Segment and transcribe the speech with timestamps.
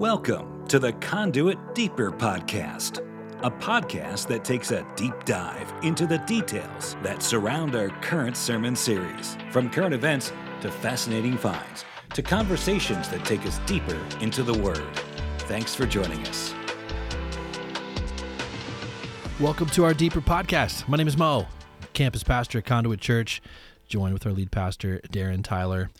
[0.00, 3.06] Welcome to the Conduit Deeper Podcast,
[3.42, 8.74] a podcast that takes a deep dive into the details that surround our current sermon
[8.74, 10.32] series, from current events
[10.62, 11.84] to fascinating finds
[12.14, 14.88] to conversations that take us deeper into the Word.
[15.40, 16.54] Thanks for joining us.
[19.38, 20.88] Welcome to our Deeper Podcast.
[20.88, 21.46] My name is Mo,
[21.92, 23.42] campus pastor at Conduit Church,
[23.86, 25.90] joined with our lead pastor, Darren Tyler,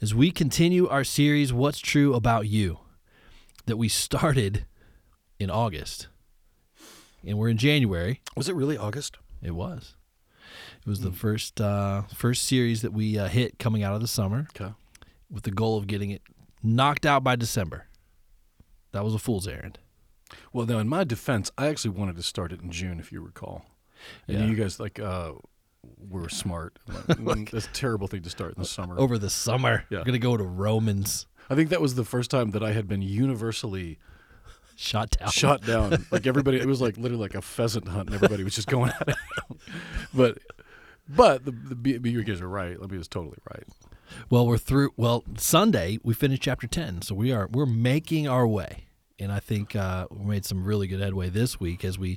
[0.00, 2.78] as we continue our series, What's True About You,
[3.70, 4.66] that we started
[5.38, 6.08] in August.
[7.24, 8.20] And we're in January.
[8.36, 9.16] Was it really August?
[9.42, 9.94] It was.
[10.84, 14.08] It was the first uh, first series that we uh, hit coming out of the
[14.08, 14.72] summer Okay.
[15.30, 16.22] with the goal of getting it
[16.62, 17.86] knocked out by December.
[18.92, 19.78] That was a fool's errand.
[20.52, 23.20] Well, now in my defense, I actually wanted to start it in June, if you
[23.20, 23.64] recall.
[24.26, 24.46] And Yeah.
[24.46, 25.32] you guys like uh,
[26.08, 26.78] were smart.
[27.20, 28.98] Like, that's a terrible thing to start in the summer.
[28.98, 29.98] Over the summer, Yeah.
[29.98, 31.26] we're going to go to Romans.
[31.50, 33.98] I think that was the first time that I had been universally
[34.76, 35.28] Shot down.
[35.30, 36.06] shot down.
[36.10, 38.90] Like everybody, it was like literally like a pheasant hunt, and everybody was just going
[38.98, 39.16] at it.
[40.14, 40.38] but,
[41.06, 42.80] but the, the B- B- you guys are right.
[42.80, 43.64] Let me was totally right.
[44.30, 44.92] Well, we're through.
[44.96, 48.86] Well, Sunday we finished chapter ten, so we are we're making our way,
[49.18, 52.16] and I think uh, we made some really good headway this week as we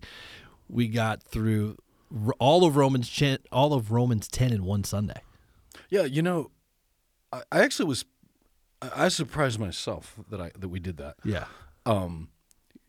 [0.70, 1.75] we got through
[2.40, 5.22] all of Romans all of Romans ten in one Sunday.
[5.90, 6.50] Yeah, you know,
[7.34, 8.06] I, I actually was.
[8.95, 11.16] I, surprised myself that I that we did that.
[11.23, 11.45] Yeah,
[11.86, 12.30] um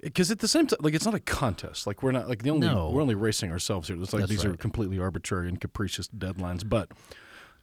[0.01, 2.51] because at the same time like it's not a contest like we're not like the
[2.51, 2.91] only No.
[2.91, 6.69] we're only racing ourselves here it's like That's these are completely arbitrary and capricious deadlines
[6.69, 6.91] but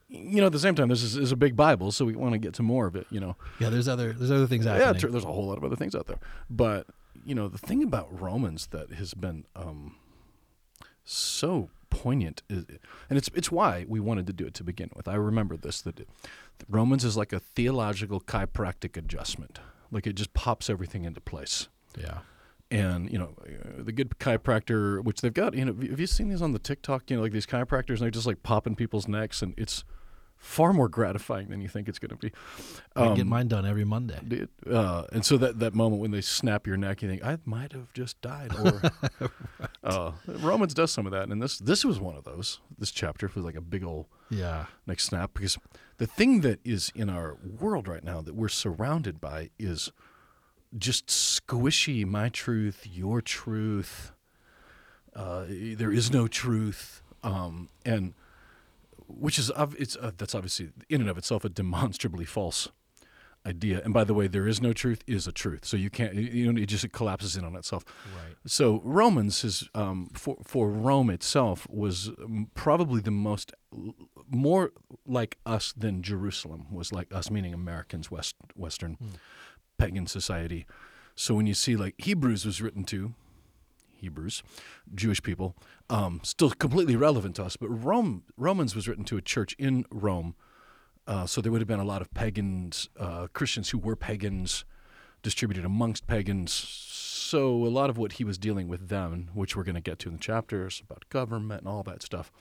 [0.10, 2.34] you know at the same time this is, is a big bible so we want
[2.34, 3.70] to get to more of it you know yeah.
[3.70, 5.02] There's other there's other things yeah happening.
[5.02, 6.88] tr- there's a whole lot of other things out there but
[7.24, 9.96] you know the thing about romans that has been um
[11.04, 12.66] so poignant is,
[13.10, 15.08] and it's it's why we wanted to do it to begin with.
[15.08, 16.08] I remember this that, that
[16.68, 19.60] romans is like a theological chiropractic adjustment.
[19.92, 21.68] Like it just pops everything into place.
[21.96, 22.20] Yeah,
[22.72, 26.30] and you know uh, the good chiropractor which they've got you know have you seen
[26.30, 29.08] these on the tiktok you know like these chiropractors and they're just like popping people's
[29.08, 29.84] necks and it's
[30.44, 32.32] far more gratifying than you think it's going to be.
[32.96, 34.48] I get Um, mine done every Monday.
[34.70, 37.72] uh, and so that, that moment when they snap your neck you think i might
[37.74, 38.82] have just died or
[39.84, 42.60] uh, romans does some of that and this this was one of those.
[42.80, 45.58] This chapter was like a big old Yeah, neck snap because
[46.00, 49.92] the thing that is in our world right now that we're surrounded by is
[50.78, 54.12] just squishy my truth your truth
[55.16, 58.14] uh, there is no truth um, and
[59.18, 62.70] which is it's uh, that's obviously in and of itself a demonstrably false
[63.44, 66.14] idea and by the way there is no truth is a truth so you can't
[66.14, 67.84] you know it just collapses in on itself
[68.16, 68.36] right.
[68.46, 73.52] so Romans is um, for for Rome itself was um, probably the most
[74.30, 74.72] more
[75.06, 78.98] like us than Jerusalem was like us, meaning Americans, West Western
[79.78, 80.66] pagan society.
[81.16, 83.14] So when you see like Hebrews was written to
[84.02, 84.44] Hebrews,
[84.94, 85.56] Jewish people,
[85.90, 89.86] um, still completely relevant to us, but Rome Romans was written to a church in
[89.92, 90.36] Rome.
[91.08, 94.66] Uh, so there would have been a lot of pagans, uh, Christians who were pagans,
[95.24, 96.52] distributed amongst pagans.
[96.52, 100.00] So a lot of what he was dealing with then, which we're going to get
[100.00, 102.32] to in the chapters about government and all that stuff,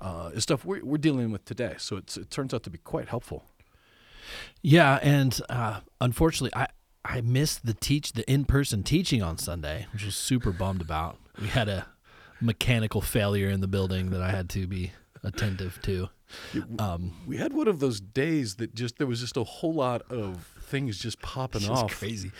[0.00, 1.74] uh, is stuff we're, we're dealing with today.
[1.78, 3.44] So it turns out to be quite helpful.
[4.62, 6.66] Yeah, and uh, unfortunately, I
[7.08, 11.18] I missed the teach the in person teaching on Sunday, which was super bummed about.
[11.40, 11.86] We had a
[12.40, 16.08] mechanical failure in the building that I had to be attentive to.
[16.78, 20.02] Um, We had one of those days that just there was just a whole lot
[20.10, 21.92] of things just popping just off.
[21.98, 22.32] crazy.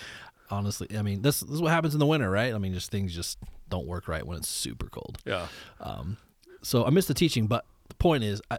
[0.51, 2.55] Honestly, I mean, this, this is what happens in the winter, right?
[2.55, 3.39] I mean, just things just
[3.69, 5.19] don't work right when it's super cold.
[5.25, 5.47] Yeah.
[5.81, 6.17] Um,
[6.63, 8.59] so I missed the teaching, but the point is, I,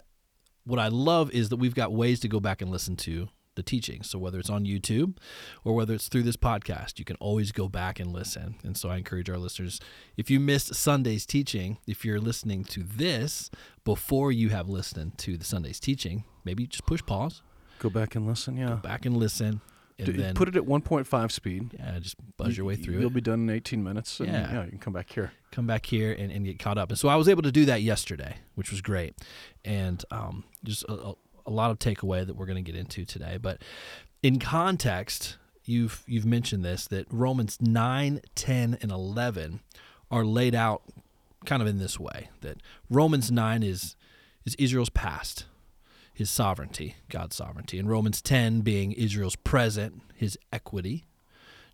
[0.65, 3.63] what I love is that we've got ways to go back and listen to the
[3.63, 4.01] teaching.
[4.03, 5.17] So whether it's on YouTube
[5.65, 8.55] or whether it's through this podcast, you can always go back and listen.
[8.63, 9.81] And so I encourage our listeners,
[10.15, 13.51] if you missed Sunday's teaching, if you're listening to this
[13.83, 17.41] before you have listened to the Sunday's teaching, maybe just push pause,
[17.79, 18.55] Go back and listen.
[18.57, 18.75] Yeah.
[18.75, 19.61] back and listen,
[19.99, 21.75] and then put it at 1.5 speed.
[21.77, 23.13] yeah, just buzz your way through You'll it.
[23.13, 24.19] be done in 18 minutes.
[24.19, 24.51] And Yeah.
[24.51, 24.63] yeah.
[24.65, 25.31] You can come back here.
[25.51, 26.89] come back here and, and get caught up.
[26.89, 29.15] And so I was able to do that yesterday, which was great.
[29.65, 31.13] And um, just a, a,
[31.47, 33.37] a lot of takeaway that we're going to get into today.
[33.41, 33.61] But
[34.21, 39.61] in context, you've you've mentioned this that Romans 9, 10, and 11
[40.11, 40.83] are laid out
[41.45, 42.57] kind of in this way that
[42.89, 43.95] Romans 9 is
[44.45, 45.45] is Israel's past,
[46.13, 51.05] his sovereignty, God's sovereignty, and Romans 10 being Israel's present, his equity,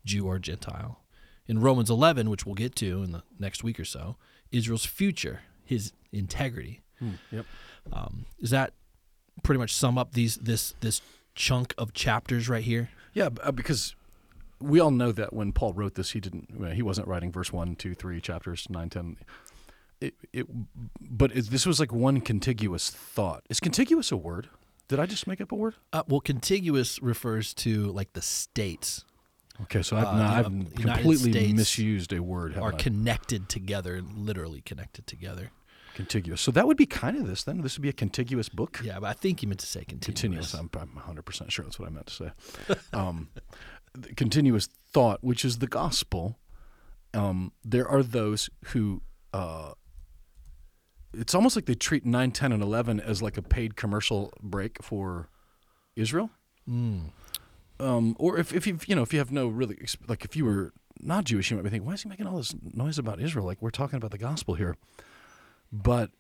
[0.06, 1.00] Jew or Gentile.
[1.46, 4.16] In Romans 11, which we'll get to in the next week or so,
[4.52, 6.82] Israel's future, his integrity.
[7.32, 7.46] Yep.
[7.92, 8.74] Um, does that
[9.42, 11.02] pretty much sum up these this this
[11.36, 12.90] chunk of chapters right here?
[13.14, 13.96] Yeah, uh, because
[14.60, 16.74] we all know that when Paul wrote this, he didn't.
[16.74, 19.18] He wasn't writing verse one, two, three, chapters nine, ten.
[20.02, 20.48] It, it,
[21.00, 23.44] but it, this was like one contiguous thought.
[23.50, 24.50] Is contiguous a word?
[24.90, 25.76] Did I just make up a word?
[25.94, 29.06] Uh, well, contiguous refers to like the states
[29.62, 30.46] Okay, so I've, Uh, the I've
[30.76, 32.58] completely States misused a word.
[32.58, 32.78] are I?
[32.78, 35.52] connected together, literally connected together.
[35.94, 36.42] Contiguous.
[36.42, 37.62] So that would be kind of this then.
[37.62, 38.82] This would be a contiguous book.
[38.84, 40.52] Yeah, but I think you meant to say continuous.
[40.52, 40.54] continuous.
[40.54, 40.70] I'm,
[41.06, 42.32] I'm 100% sure that's what I meant to say.
[42.94, 43.30] Um,
[44.16, 46.38] continuous thought, which is the gospel.
[47.14, 49.02] Um, there are those who,
[49.34, 49.74] uh,
[51.14, 54.82] it's almost like they treat 9, 10, and 11 as like a paid commercial break
[54.82, 55.30] for
[55.96, 56.30] Israel.
[56.70, 57.12] Mm.
[57.80, 60.46] Um, or if, if you you know if you have no really like if you
[60.46, 63.20] were not Jewish, you might be thinking, why is he making all this noise about
[63.20, 63.46] Israel?
[63.46, 64.78] Like we're talking about the gospel here.
[65.74, 66.12] But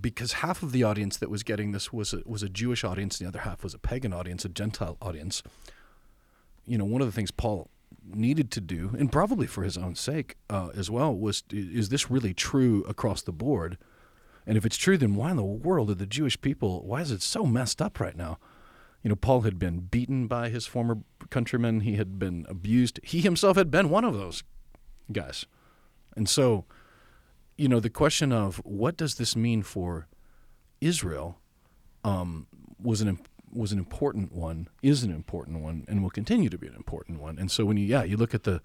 [0.00, 3.20] because half of the audience that was getting this was a, was a Jewish audience,
[3.20, 5.42] and the other half was a pagan audience, a Gentile audience.
[6.66, 7.70] You know, one of the things Paul
[8.04, 12.10] needed to do, and probably for his own sake uh, as well, was is this
[12.10, 13.78] really true across the board?
[14.44, 16.84] And if it's true, then why in the world are the Jewish people?
[16.84, 18.38] Why is it so messed up right now?
[19.02, 20.98] You know, Paul had been beaten by his former
[21.30, 21.80] countrymen.
[21.80, 22.98] He had been abused.
[23.04, 24.42] He himself had been one of those
[25.12, 25.46] guys.
[26.16, 26.64] And so,
[27.58, 30.06] you know, the question of what does this mean for
[30.80, 31.38] Israel
[32.04, 32.46] um,
[32.80, 33.18] was an
[33.52, 37.20] was an important one, is an important one, and will continue to be an important
[37.20, 37.38] one.
[37.38, 38.62] And so, when you yeah, you look at the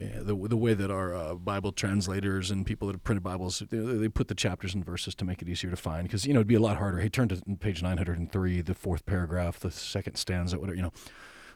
[0.00, 3.62] yeah, the the way that our uh, Bible translators and people that have printed Bibles
[3.70, 6.34] they, they put the chapters and verses to make it easier to find because you
[6.34, 6.98] know it'd be a lot harder.
[6.98, 10.76] Hey, turn to page nine hundred and three, the fourth paragraph, the second stanza, whatever
[10.76, 10.92] you know.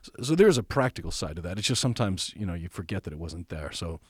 [0.00, 1.58] So, so there's a practical side to that.
[1.58, 3.72] It's just sometimes you know you forget that it wasn't there.
[3.72, 4.00] So,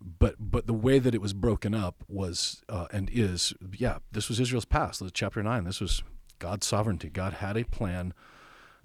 [0.00, 4.28] but but the way that it was broken up was uh, and is yeah, this
[4.28, 5.02] was Israel's past.
[5.12, 5.64] Chapter nine.
[5.64, 6.02] This was
[6.38, 7.08] God's sovereignty.
[7.08, 8.14] God had a plan,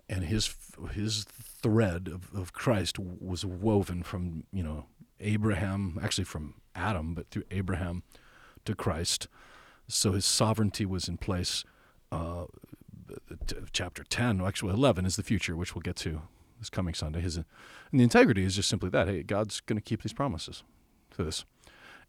[0.10, 0.56] and his
[0.92, 4.86] his thread of, of Christ was woven from you know
[5.20, 8.04] Abraham, actually from Adam, but through Abraham
[8.66, 9.28] to Christ.
[9.88, 11.64] So his sovereignty was in place.
[12.12, 12.46] Uh,
[13.72, 16.22] chapter ten, actually eleven, is the future, which we'll get to
[16.60, 17.22] this coming Sunday.
[17.22, 17.46] His and
[17.92, 19.08] the integrity is just simply that.
[19.08, 20.64] Hey, God's going to keep these promises
[21.16, 21.46] to this.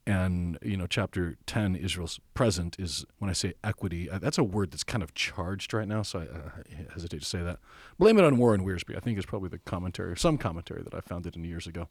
[0.07, 4.11] And you know, chapter ten, Israel's present is when I say equity.
[4.11, 6.51] uh, That's a word that's kind of charged right now, so I, uh,
[6.93, 7.59] hesitate to say that.
[7.99, 8.95] Blame it on Warren Wiersbe.
[8.95, 11.67] I think is probably the commentary, or some commentary that I found it in years
[11.67, 11.89] ago.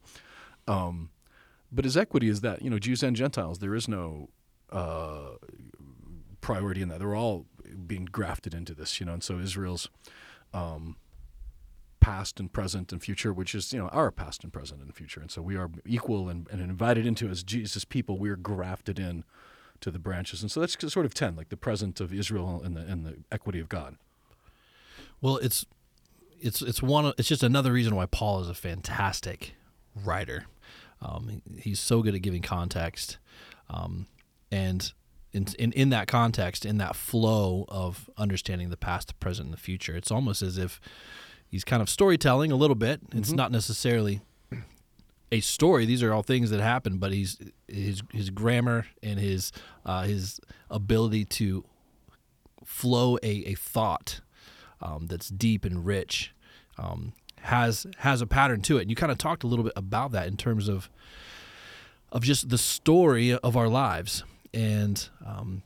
[0.68, 1.10] Um,
[1.72, 3.58] but his equity is that you know Jews and Gentiles.
[3.58, 4.30] There is no
[4.72, 5.38] uh,
[6.40, 7.00] priority in that.
[7.00, 7.48] They're all
[7.88, 9.14] being grafted into this, you know.
[9.14, 9.90] And so Israel's
[10.54, 10.98] um,
[12.04, 15.22] past and present and future, which is you know our past and present and future,
[15.22, 18.20] and so we are equal and, and invited into as Jesus people.
[18.20, 19.24] We are grafted in
[19.80, 22.76] to the branches, and so that's sort of ten, like the present of Israel and
[22.76, 23.96] the and the equity of God.
[25.22, 25.66] Well, it's
[26.42, 27.14] it's it's one.
[27.18, 29.54] It's just another reason why Paul is a fantastic
[29.96, 30.44] writer.
[31.02, 33.18] Um, he's so good at giving context,
[33.70, 34.08] um,
[34.52, 34.92] and
[35.32, 39.54] in, in in that context, in that flow of understanding the past, the present, and
[39.54, 40.82] the future, it's almost as if
[41.54, 43.00] he's kind of storytelling a little bit.
[43.14, 44.22] It's not necessarily
[45.32, 45.86] a story.
[45.86, 49.52] These are all things that happen, but he's his his grammar and his
[49.86, 50.40] uh, his
[50.72, 51.64] ability to
[52.66, 54.22] flow a, a thought
[54.82, 56.34] um, that's deep and rich
[56.80, 58.82] um, has has a pattern to it.
[58.82, 60.90] And you kind of talked a little bit about that in terms of
[62.12, 64.24] of just the story of our lives
[64.56, 65.62] and um,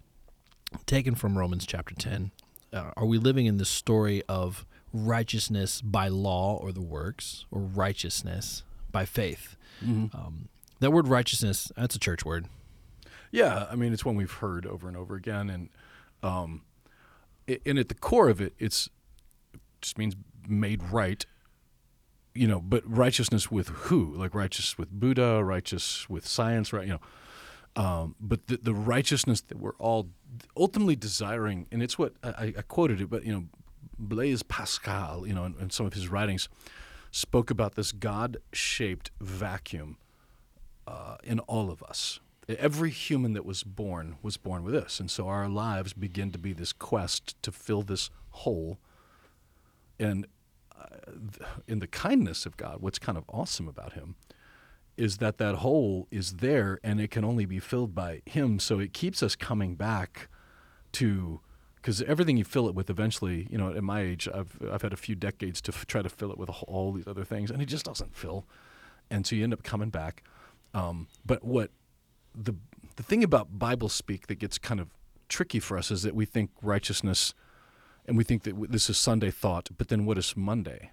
[0.85, 2.31] taken from Romans chapter ten.
[2.73, 7.61] Uh, are we living in the story of righteousness by law or the works, or
[7.61, 9.55] righteousness by faith?
[10.15, 12.47] Um, that word righteousness, that's a church word.
[13.31, 15.69] Yeah, I mean it's one we've heard over and over again, and
[16.23, 16.61] um,
[17.65, 18.89] and at the core of it, it's
[19.53, 20.15] it just means
[20.47, 21.25] made right.
[22.33, 24.13] You know, but righteousness with who?
[24.15, 26.85] Like righteous with Buddha, righteous with science, right?
[26.85, 27.01] You know,
[27.83, 30.09] um, but the, the righteousness that we're all
[30.55, 33.43] ultimately desiring, and it's what I, I quoted it, but you know,
[33.99, 36.49] Blaise Pascal, you know, in, in some of his writings,
[37.11, 39.97] spoke about this God-shaped vacuum
[40.85, 42.19] uh, in all of us.
[42.47, 46.39] Every human that was born was born with this, and so our lives begin to
[46.39, 48.77] be this quest to fill this hole.
[49.99, 50.27] And
[50.79, 50.85] uh,
[51.67, 54.15] in the kindness of God, what's kind of awesome about Him
[54.95, 58.59] is that that hole is there, and it can only be filled by Him.
[58.59, 60.29] So it keeps us coming back
[60.93, 61.41] to
[61.81, 64.93] because everything you fill it with eventually, you know, at my age, I've I've had
[64.93, 67.61] a few decades to f- try to fill it with all these other things, and
[67.61, 68.45] it just doesn't fill,
[69.09, 70.23] and so you end up coming back.
[70.73, 71.71] Um, but what
[72.35, 72.55] the
[72.95, 74.89] the thing about Bible speak that gets kind of
[75.29, 77.33] tricky for us is that we think righteousness,
[78.05, 80.91] and we think that w- this is Sunday thought, but then what is Monday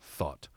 [0.00, 0.48] thought?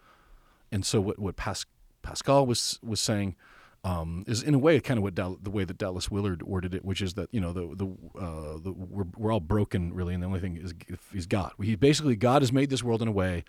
[0.72, 1.66] And so what what Pas-
[2.02, 3.36] Pascal was was saying
[3.84, 6.74] um, is in a way kind of what Dal- the way that Dallas Willard worded
[6.76, 7.86] it, which is that you know the the,
[8.20, 10.74] uh, the we're, we're all broken really, and the only thing is
[11.14, 11.54] is God.
[11.62, 13.44] He basically God has made this world in a way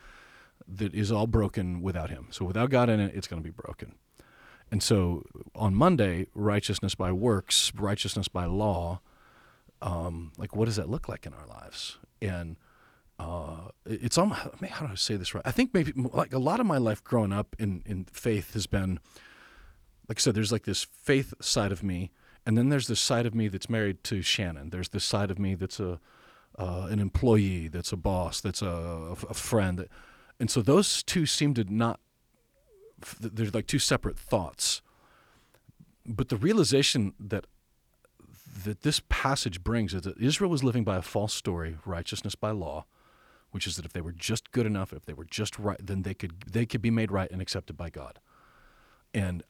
[0.66, 2.28] that is all broken without Him.
[2.30, 3.94] So without God in it, it's going to be broken.
[4.70, 5.24] And so
[5.54, 9.00] on Monday, righteousness by works, righteousness by law,
[9.82, 11.98] um, like what does that look like in our lives?
[12.22, 12.56] And
[13.18, 15.42] uh, it- it's almost how do I say this right?
[15.44, 18.66] I think maybe like a lot of my life growing up in in faith has
[18.66, 18.98] been
[20.12, 22.10] like I said, there's like this faith side of me,
[22.44, 24.68] and then there's this side of me that's married to Shannon.
[24.68, 26.00] There's this side of me that's a
[26.58, 29.88] uh, an employee, that's a boss, that's a, a friend,
[30.38, 31.98] and so those two seem to not.
[33.18, 34.82] There's like two separate thoughts,
[36.04, 37.46] but the realization that
[38.64, 42.50] that this passage brings is that Israel was living by a false story, righteousness by
[42.50, 42.84] law,
[43.50, 46.02] which is that if they were just good enough, if they were just right, then
[46.02, 48.18] they could they could be made right and accepted by God.
[49.14, 49.42] And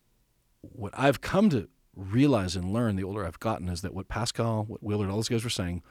[0.63, 4.65] what I've come to realize and learn the older I've gotten is that what Pascal,
[4.65, 5.83] what Willard, all those guys were saying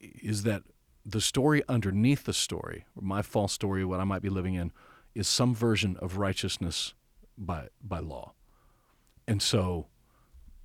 [0.00, 0.62] is that
[1.04, 4.72] the story underneath the story, or my false story, what I might be living in,
[5.14, 6.94] is some version of righteousness
[7.36, 8.34] by by law.
[9.26, 9.88] And so,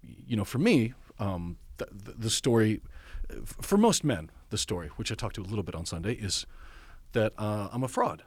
[0.01, 2.81] you know, for me, um, the, the, the story,
[3.45, 6.45] for most men, the story, which I talked to a little bit on Sunday, is
[7.13, 8.23] that uh, I'm a fraud.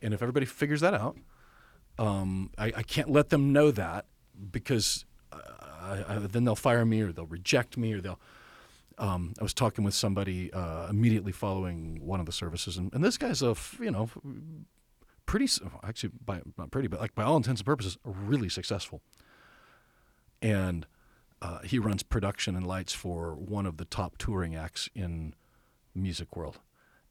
[0.00, 1.16] And if everybody figures that out,
[1.98, 4.06] um, I, I can't let them know that
[4.50, 8.20] because I, I, then they'll fire me or they'll reject me or they'll.
[8.98, 13.02] Um, I was talking with somebody uh, immediately following one of the services, and, and
[13.02, 14.10] this guy's a you know
[15.26, 15.48] pretty
[15.82, 19.00] actually by not pretty, but like by all intents and purposes, really successful.
[20.40, 20.86] And
[21.40, 25.34] uh, he runs production and lights for one of the top touring acts in
[25.94, 26.60] music world.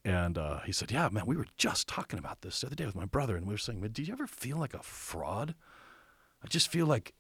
[0.04, 2.86] And uh, he said, "Yeah, man, we were just talking about this the other day
[2.86, 5.56] with my brother, and we were saying, do you ever feel like a fraud?
[6.44, 7.14] I just feel like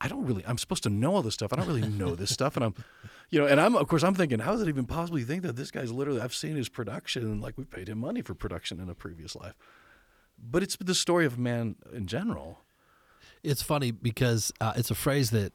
[0.00, 0.44] I don't really.
[0.46, 1.52] I'm supposed to know all this stuff.
[1.52, 2.74] I don't really know this stuff, and I'm,
[3.30, 5.56] you know, and I'm of course I'm thinking, how does it even possibly think that
[5.56, 6.20] this guy's literally?
[6.20, 9.36] I've seen his production, and like we paid him money for production in a previous
[9.36, 9.54] life,
[10.38, 12.60] but it's the story of man in general.
[13.42, 15.52] It's funny because uh, it's a phrase that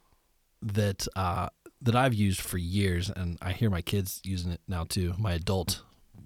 [0.62, 1.50] that uh,
[1.82, 5.14] that I've used for years, and I hear my kids using it now too.
[5.18, 5.84] My adult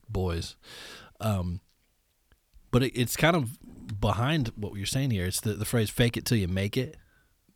[0.09, 0.55] boys,
[1.19, 1.61] um,
[2.75, 3.57] but it, it's kind of
[4.01, 5.25] behind what you're saying here.
[5.25, 6.97] It's the, the phrase "fake it till you make it."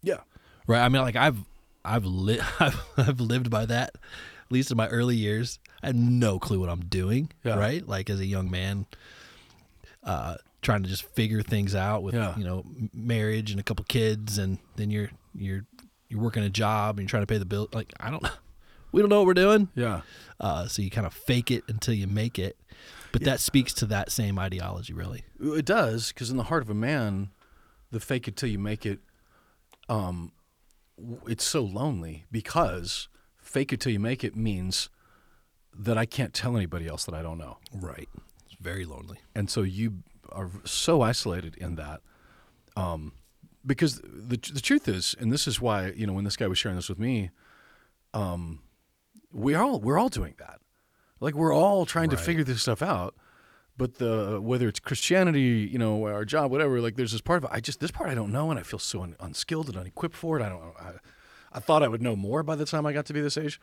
[0.01, 0.19] Yeah,
[0.65, 0.79] Right.
[0.79, 1.39] I mean, like I've
[1.83, 3.89] I've li- I've, I've lived by that.
[3.95, 7.31] At least in my early years, I had no clue what I'm doing.
[7.43, 7.57] Yeah.
[7.59, 7.85] Right.
[7.85, 8.85] Like as a young man,
[10.03, 12.33] uh, trying to just figure things out with Yeah.
[12.37, 15.65] you know marriage and a couple kids, and then you're you're
[16.07, 17.67] you're working a job and you're trying to pay the bill.
[17.73, 18.23] Like I don't,
[18.91, 19.69] we don't know what we're doing.
[19.75, 20.01] yeah.
[20.39, 22.57] Uh, so you kind of fake it until you make it.
[23.11, 25.23] But that speaks to that same ideology, really.
[25.39, 27.29] It does, because in the heart of a man,
[27.91, 28.99] the fake it till you make it,
[29.89, 30.31] um,
[31.27, 34.89] it's so lonely because fake it till you make it means
[35.77, 37.57] that I can't tell anybody else that I don't know.
[37.73, 38.09] Right.
[38.45, 39.19] It's very lonely.
[39.33, 42.01] And so you are so isolated in that.
[42.75, 43.13] Um,
[43.65, 46.57] because the, the truth is, and this is why, you know, when this guy was
[46.57, 47.31] sharing this with me,
[48.13, 48.61] um,
[49.33, 50.59] we all, we're all doing that.
[51.19, 53.15] Like we're all trying to figure this stuff out.
[53.77, 57.45] But the whether it's Christianity, you know, our job, whatever, like there's this part of
[57.45, 57.49] it.
[57.53, 60.15] I just this part I don't know, and I feel so un, unskilled and unequipped
[60.17, 60.43] for it.
[60.43, 60.61] I don't.
[60.79, 60.91] I,
[61.53, 63.59] I thought I would know more by the time I got to be this age.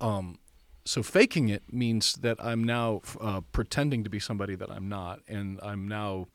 [0.00, 0.38] Um,
[0.86, 5.20] so faking it means that I'm now uh, pretending to be somebody that I'm not,
[5.28, 6.28] and I'm now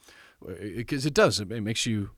[0.75, 2.11] because it, does it, it makes you.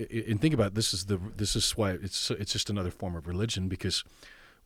[0.00, 2.70] i- i- And think about it, this is the this is why it's it's just
[2.70, 4.02] another form of religion because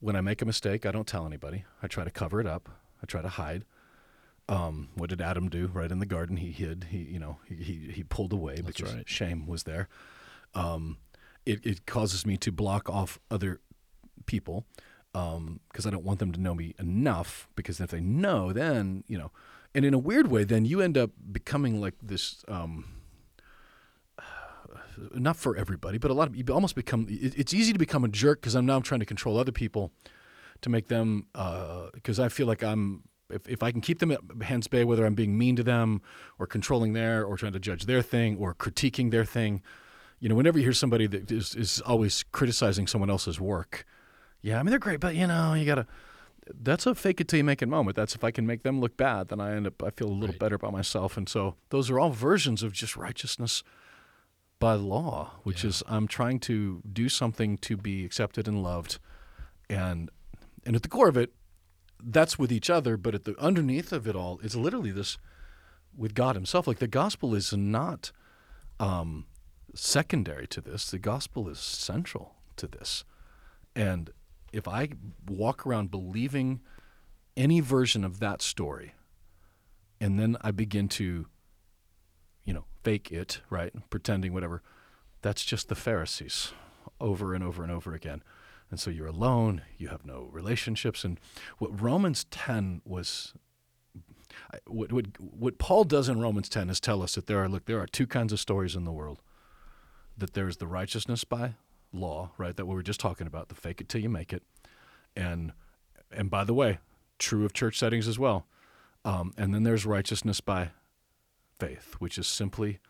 [0.03, 1.65] when I make a mistake, I don't tell anybody.
[1.81, 2.69] I try to cover it up.
[3.01, 3.65] I try to hide.
[4.49, 5.69] Um, what did Adam do?
[5.69, 6.89] Right in the garden, he hid.
[6.91, 9.09] He you know he he, he pulled away because right.
[9.09, 9.89] shame was there.
[10.55, 10.99] Um,
[11.47, 13.61] it it causes me to block off other
[14.27, 14.67] people
[15.13, 17.49] because I don't want them to know me enough.
[17.55, 19.31] Because if they know, then you know,
[19.73, 22.45] and in a weird way, then you end up becoming like this.
[22.49, 23.02] Um,
[25.15, 27.07] not for everybody, but a lot of you almost become.
[27.09, 29.93] It, it's easy to become a jerk because I'm now trying to control other people
[30.61, 33.03] to make them uh, because I feel like I'm.
[33.31, 36.03] If, if I can keep them at hands bay, whether I'm being mean to them
[36.39, 39.63] or controlling their or trying to judge their thing or critiquing their thing,
[40.21, 43.87] you know, whenever you hear somebody that is, is always criticizing someone else's work,
[44.43, 45.87] yeah, I mean they're great, but you know, you gotta.
[46.61, 47.97] That's a fake it till you make it moment.
[47.97, 50.11] That's if I can make them look bad, then I end up I feel a
[50.11, 50.39] little Right.
[50.41, 53.63] better about myself, and so those are all versions of just righteousness
[54.63, 55.71] by law, which Yeah.
[55.71, 58.99] is I'm trying to do something to be accepted and loved,
[59.69, 60.11] and
[60.65, 61.35] and at the core of it,
[62.01, 65.19] that's with each other, but at the underneath of it all is literally this
[65.97, 66.67] with God Himself.
[66.67, 68.13] Like the gospel is not
[68.79, 69.27] um,
[69.75, 70.91] secondary to this.
[70.91, 73.05] The gospel is central to this.
[73.75, 74.11] And
[74.53, 74.91] if I
[75.27, 76.61] walk around believing
[77.37, 78.95] any version of that story,
[80.01, 81.27] and then I begin to,
[82.45, 83.73] you know, fake it, right?
[83.91, 84.63] Pretending whatever,
[85.21, 86.53] that's just the Pharisees
[87.01, 88.23] over and over and over again.
[88.71, 91.05] And so you're alone, you have no relationships.
[91.05, 91.21] And
[91.59, 93.35] what Romans 10 was
[94.67, 97.67] what, what, what Paul does in Romans 10 is tell us that there are look
[97.67, 99.21] there are two kinds of stories in the world.
[100.17, 101.55] That there's the righteousness by
[101.93, 102.57] law, right?
[102.57, 104.43] That we were just talking about, the fake it till you make it,
[105.17, 105.53] and
[106.11, 106.79] and by the way,
[107.19, 108.47] true of church settings as well.
[109.05, 110.71] Um, and then there's righteousness by
[111.63, 112.81] faith, which is simply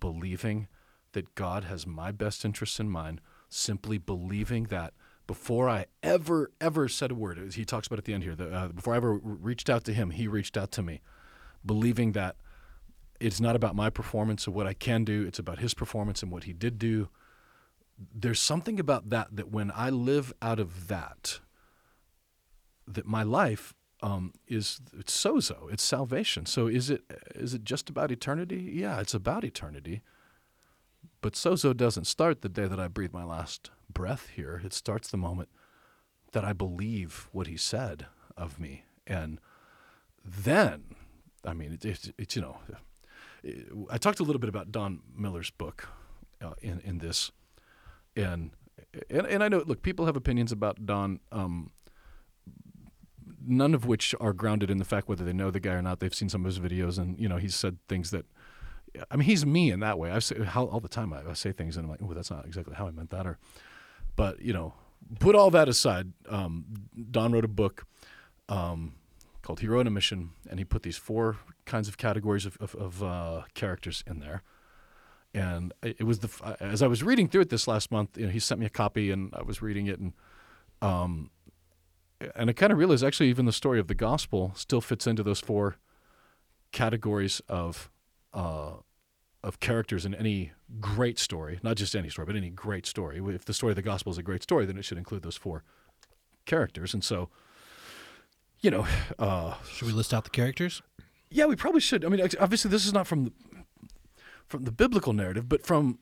[0.00, 0.68] believing
[1.12, 3.20] that God has my best interests in mind.
[3.48, 4.92] Simply believing that
[5.26, 8.68] before I ever, ever said a word, he talks about at the end here, uh,
[8.68, 11.00] before I ever reached out to him, he reached out to me,
[11.64, 12.36] believing that
[13.20, 16.32] it's not about my performance of what I can do, it's about his performance and
[16.32, 17.08] what he did do.
[18.14, 21.40] There's something about that that when I live out of that,
[22.86, 26.46] that my life um, is it's sozo, it's salvation.
[26.46, 27.02] So is it
[27.34, 28.72] is it just about eternity?
[28.74, 30.02] Yeah, it's about eternity.
[31.20, 34.60] But sozo doesn't start the day that I breathe my last breath here.
[34.64, 35.48] It starts the moment
[36.32, 38.06] that I believe what he said
[38.36, 38.84] of me.
[39.06, 39.38] And
[40.24, 40.96] then,
[41.44, 42.56] I mean, it's, it, it, you know,
[43.44, 45.88] it, I talked a little bit about Don Miller's book
[46.40, 47.30] uh, in, in this.
[48.16, 48.50] And,
[49.10, 51.70] and, and I know, look, people have opinions about Don, um,
[53.46, 56.00] none of which are grounded in the fact whether they know the guy or not.
[56.00, 58.26] They've seen some of his videos, and, you know, he's said things that–
[59.10, 60.10] I mean, he's me in that way.
[60.10, 61.12] I say how, all the time.
[61.12, 63.26] I, I, say things and I'm like, oh, that's not exactly how I meant that.
[63.26, 63.38] Or,
[64.16, 64.74] but you know,
[65.18, 66.12] put all that aside.
[66.28, 66.64] Um,
[67.10, 67.86] Don wrote a book
[68.48, 68.94] um,
[69.42, 72.74] called Hero on a Mission, and he put these four kinds of categories of, of,
[72.74, 74.42] of uh, characters in there.
[75.34, 78.32] And it was the as I was reading through it this last month, you know,
[78.32, 80.12] he sent me a copy, and I was reading it, and
[80.82, 81.30] um,
[82.34, 85.22] and I kind of realized actually even the story of the gospel still fits into
[85.22, 85.76] those four
[86.72, 87.90] categories of
[88.32, 88.72] uh,
[89.42, 93.20] of characters in any great story, not just any story, but any great story.
[93.34, 95.36] If the story of the gospel is a great story, then it should include those
[95.36, 95.64] four
[96.46, 96.94] characters.
[96.94, 97.28] And so,
[98.60, 98.86] you know,
[99.18, 100.82] uh, should we list out the characters?
[101.28, 102.04] Yeah, we probably should.
[102.04, 103.32] I mean, obviously, this is not from the,
[104.46, 105.98] from the biblical narrative, but from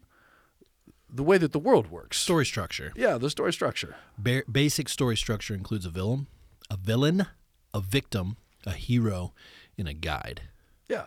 [1.13, 2.19] the way that the world works.
[2.19, 2.93] Story structure.
[2.97, 3.97] Yeah, the story structure.
[4.19, 6.27] Ba- basic story structure includes a villain,
[6.71, 7.27] a villain,
[7.75, 9.33] a victim, a hero,
[9.79, 10.43] and a guide.
[10.89, 11.07] Yeah.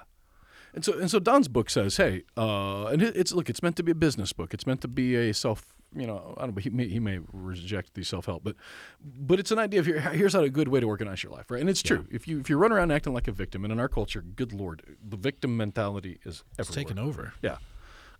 [0.73, 3.83] And so and so Don's book says, hey, uh, and it's look, it's meant to
[3.83, 4.53] be a business book.
[4.53, 7.19] It's meant to be a self, you know, I don't know, he may, he may
[7.31, 8.55] reject the self help, but
[9.03, 11.51] but it's an idea of here, here's how a good way to organize your life,
[11.51, 11.61] right?
[11.61, 12.07] And it's true.
[12.09, 12.15] Yeah.
[12.15, 14.51] If you if you run around acting like a victim, and in our culture, good
[14.51, 16.59] lord, the victim mentality is everywhere.
[16.59, 17.33] It's taken over.
[17.43, 17.57] Yeah.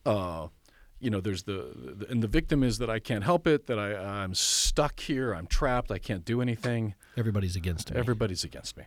[0.06, 0.50] Uh,
[1.04, 3.78] you know, there's the, the, and the victim is that I can't help it, that
[3.78, 6.96] I I'm stuck here, I'm trapped, I can't do anything.
[7.18, 8.00] Everybody's against me.
[8.00, 8.86] Everybody's against me.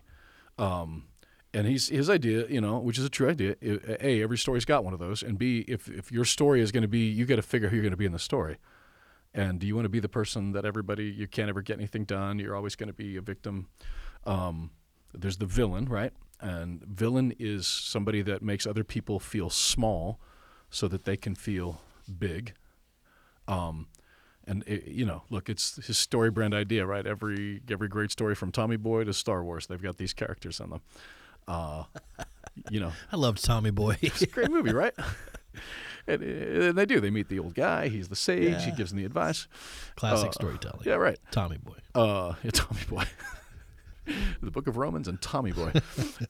[0.59, 1.05] Um,
[1.53, 3.57] and he's his idea, you know, which is a true idea.
[3.63, 6.83] A, every story's got one of those, and B, if if your story is going
[6.83, 8.57] to be, you got to figure who you're going to be in the story.
[9.35, 12.05] And do you want to be the person that everybody you can't ever get anything
[12.05, 12.39] done?
[12.39, 13.69] You're always going to be a victim.
[14.25, 14.71] Um,
[15.13, 16.13] there's the villain, right?
[16.41, 20.19] And villain is somebody that makes other people feel small,
[20.71, 22.55] so that they can feel big.
[23.49, 23.87] Um,
[24.47, 27.07] and it, you know, look, it's his StoryBrand idea, right?
[27.07, 30.71] Every every great story from Tommy Boy to Star Wars, they've got these characters in
[30.71, 30.81] them.
[31.49, 31.85] Uh,
[32.71, 33.97] you know, I loved Tommy Boy.
[34.03, 34.95] it's a great movie, right?
[36.07, 37.01] and, and, they do.
[37.01, 37.89] They meet the old guy.
[37.89, 38.51] He's the sage.
[38.51, 38.61] Yeah.
[38.61, 39.49] He gives them the advice.
[39.97, 40.83] Classic uh, storytelling.
[40.85, 41.19] Yeah, right.
[41.31, 41.79] Tommy Boy.
[41.95, 43.05] Uh, yeah, Tommy Boy.
[44.41, 45.73] the Book of Romans and Tommy Boy.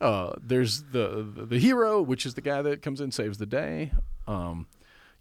[0.01, 3.45] Uh, there's the, the, the hero, which is the guy that comes in saves the
[3.45, 3.91] day.
[4.27, 4.65] Um,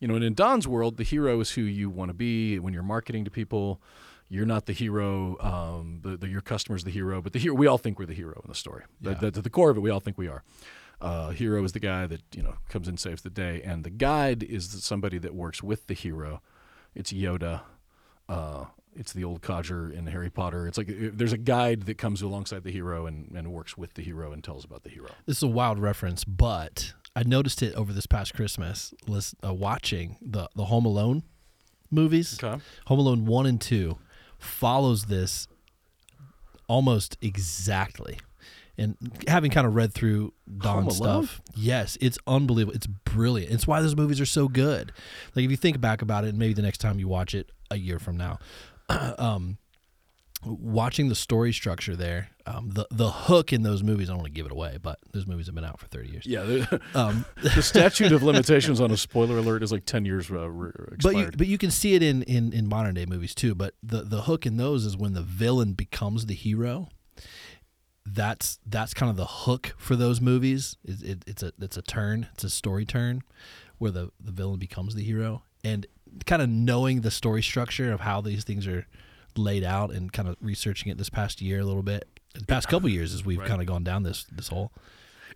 [0.07, 2.73] you know, and in Don's world, the hero is who you want to be when
[2.73, 3.83] you're marketing to people
[4.29, 5.37] you're not the hero.
[5.41, 7.55] Um, the, the, your customer's the hero, but the hero.
[7.55, 8.85] We all think we're the hero in the story.
[9.01, 9.15] Yeah.
[9.15, 10.43] The, the, the core of it, we all think we are.
[11.01, 13.91] Uh, hero is the guy that you know comes in saves the day, and the
[13.91, 16.41] guide is somebody that works with the hero.
[16.95, 17.63] It's Yoda.
[18.29, 18.65] Uh,
[18.97, 20.67] it's the old codger in Harry Potter.
[20.67, 24.03] It's like there's a guide that comes alongside the hero and, and works with the
[24.03, 25.11] hero and tells about the hero.
[25.27, 28.95] This is a wild reference, but I noticed it over this past Christmas,
[29.43, 31.23] uh, watching the the Home Alone
[31.91, 32.39] movies.
[32.43, 32.63] Okay.
[32.87, 33.99] Home Alone one and two
[34.39, 35.49] follows this
[36.69, 38.19] almost exactly.
[38.79, 42.77] And having kind of read through Don's stuff, yes, it's unbelievable.
[42.77, 43.51] It's brilliant.
[43.51, 44.93] It's why those movies are so good.
[45.35, 47.51] Like if you think back about it, and maybe the next time you watch it
[47.71, 48.39] a year from now,
[49.19, 49.57] um,
[50.45, 54.09] watching the story structure there, um, the the hook in those movies.
[54.09, 56.11] I don't want to give it away, but those movies have been out for thirty
[56.11, 56.27] years.
[56.27, 60.31] Yeah, the, Um, the statute of limitations on a spoiler alert is like ten years
[60.31, 61.01] uh, re- expired.
[61.03, 63.55] but you but you can see it in, in in modern day movies too.
[63.55, 66.89] But the the hook in those is when the villain becomes the hero.
[68.09, 70.77] That's that's kind of the hook for those movies.
[70.85, 72.29] It, it, it's a it's a turn.
[72.35, 73.23] It's a story turn
[73.79, 75.87] where the the villain becomes the hero, and
[76.25, 78.87] kind of knowing the story structure of how these things are
[79.37, 82.69] laid out, and kind of researching it this past year a little bit, the past
[82.69, 83.49] couple years as we've Right.
[83.49, 84.73] kind of gone down this this hole.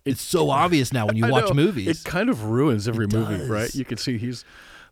[0.05, 1.87] It's so obvious now when you I watch know, movies.
[1.87, 3.49] It kind of ruins every It movie, does.
[3.49, 3.75] right?
[3.75, 4.43] You can see he's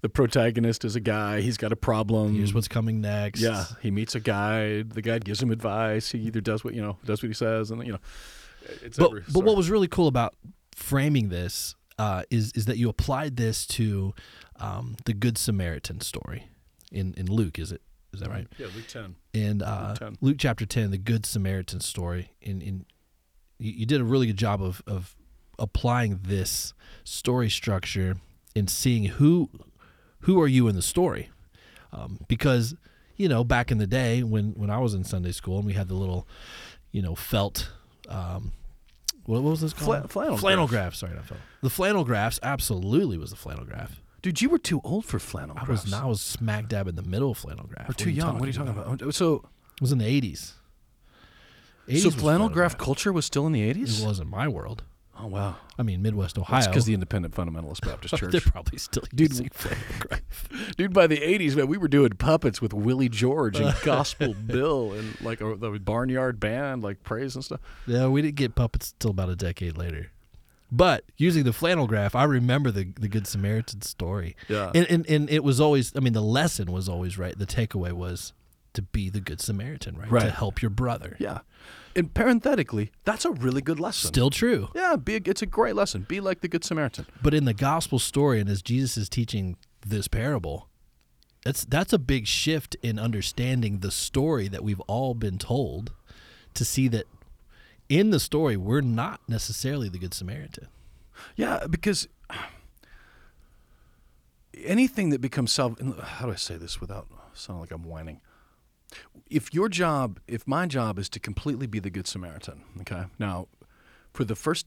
[0.02, 1.42] the protagonist is a guy.
[1.42, 2.36] He's got a problem.
[2.36, 3.42] Here's what's coming next.
[3.42, 4.92] Yeah, he meets a guide.
[4.92, 6.12] The guide gives him advice.
[6.12, 8.00] He either does what you know, does what he says, and you know,
[8.84, 10.36] it's but every but what was really cool about
[10.76, 14.14] framing this uh, is is that you applied this to
[14.58, 16.48] um, the Good Samaritan story
[16.92, 17.58] in in Luke.
[17.60, 17.82] Is it
[18.14, 18.48] is that right?
[18.58, 19.16] Yeah, Luke ten.
[19.34, 20.18] And uh, Luke 10.
[20.22, 22.32] Luke chapter ten, the Good Samaritan story.
[22.46, 22.86] And, in
[23.60, 25.16] you, you did a really good job of of
[25.58, 28.16] applying this story structure
[28.56, 29.50] and seeing who
[30.22, 31.30] who are you in the story,
[31.94, 32.76] um, because
[33.16, 35.74] you know back in the day when when I was in Sunday school and we
[35.74, 36.28] had the little
[36.92, 37.72] you know felt.
[38.08, 38.54] Um,
[39.26, 40.12] what, what was this Fla- called?
[40.12, 41.00] flannel flannel graphs.
[41.00, 41.00] graphs.
[41.00, 41.42] Sorry, not felt.
[41.62, 44.02] The flannel graphs absolutely was the flannel graph.
[44.22, 47.02] Dude, you were too old for flannel I was I was smack dab in the
[47.04, 47.90] middle of flannel graph.
[47.90, 48.36] Or too young.
[48.40, 49.02] What are you talking about?
[49.02, 50.54] Oh, So, It was in the eighties.
[51.98, 54.02] so flannel graph culture was still in the eighties.
[54.02, 54.84] It wasn't my world.
[55.22, 56.56] Oh wow, I mean, Midwest Ohio.
[56.62, 58.32] that's because the Independent Fundamentalist Baptist Church.
[58.32, 60.22] they're probably still Dude, using flannel graph.
[60.78, 64.94] Dude, by the '80s, man, we were doing puppets with Willie George and Gospel Bill
[64.94, 67.60] and like a, the Barnyard Band, like praise and stuff.
[67.86, 70.10] Yeah, we didn't get puppets till about a decade later.
[70.72, 74.36] But using the flannel graph, I remember the the Good Samaritan story.
[74.48, 74.72] Yeah.
[74.76, 77.38] And, and and it was always I mean the lesson was always right.
[77.38, 78.34] The takeaway was
[78.74, 80.22] to be the good Samaritan, right?
[80.22, 81.18] To help your brother.
[81.20, 81.40] Yeah,
[81.96, 84.08] and parenthetically, that's a really good lesson.
[84.08, 84.70] Still true.
[84.76, 86.06] yeah, be a, it's a great lesson.
[86.08, 87.06] Be like the Good Samaritan.
[87.22, 90.70] But in the gospel story and as Jesus is teaching this parable,
[91.44, 95.92] that's that's a big shift in understanding the story that we've all been told
[96.54, 97.06] to see that
[97.90, 100.68] in the story we're not necessarily the good Samaritan.
[101.36, 102.08] Yeah, because
[104.64, 105.80] anything that becomes self.
[106.02, 108.22] How do I say this without sounding like I'm whining?
[109.30, 113.04] If your job, if my job is to completely be the Good Samaritan, okay?
[113.20, 113.48] Now,
[114.14, 114.66] for the first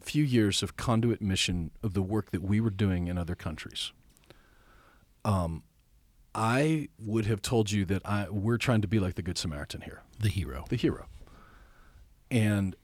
[0.00, 3.92] few years of conduit mission of the work that we were doing in other countries,
[5.24, 5.64] um,
[6.34, 9.80] I would have told you that I we're trying to be like the Good Samaritan
[9.80, 10.64] here The hero.
[10.68, 11.06] the hero.
[12.30, 12.76] And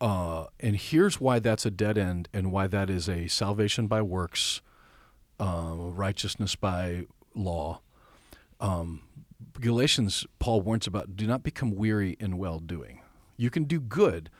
[0.00, 4.02] uh, and here's why that's a dead end, and why that is a salvation by
[4.02, 4.60] works,
[5.40, 7.80] uh, righteousness by law.
[8.60, 9.02] Um,
[9.60, 13.00] Galatians, Paul warns about: do not become weary in well doing.
[13.36, 14.30] You can do good,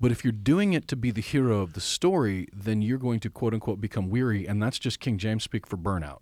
[0.00, 3.20] but if you're doing it to be the hero of the story, then you're going
[3.20, 6.20] to quote unquote become weary, and that's just King James speak for burnout.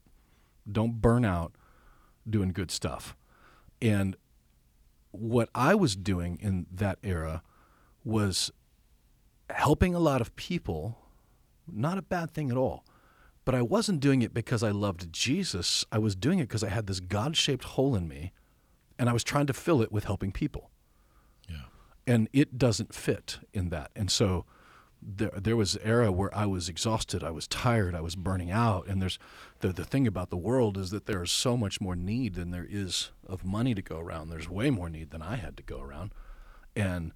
[0.70, 1.52] Don't burn out
[2.28, 3.16] doing good stuff.
[3.80, 4.16] And
[5.12, 7.42] what I was doing in that era
[8.04, 8.50] was
[9.48, 10.98] helping a lot of people,
[11.70, 12.84] not a bad thing at all.
[13.44, 15.84] But I wasn't doing it because I loved Jesus.
[15.90, 18.32] I was doing it because I had this God shaped hole in me
[18.98, 20.70] and I was trying to fill it with helping people.
[21.48, 21.64] Yeah.
[22.06, 23.90] And it doesn't fit in that.
[23.96, 24.44] And so
[25.02, 28.50] there, there was an era where I was exhausted, I was tired, I was burning
[28.50, 28.86] out.
[28.86, 29.18] And there's
[29.60, 32.50] the, the thing about the world is that there is so much more need than
[32.50, 34.28] there is of money to go around.
[34.28, 36.12] There's way more need than I had to go around.
[36.76, 37.12] And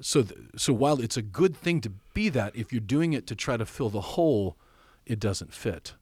[0.00, 3.26] so, th- so while it's a good thing to be that, if you're doing it
[3.28, 4.56] to try to fill the hole,
[5.04, 5.94] it doesn't fit.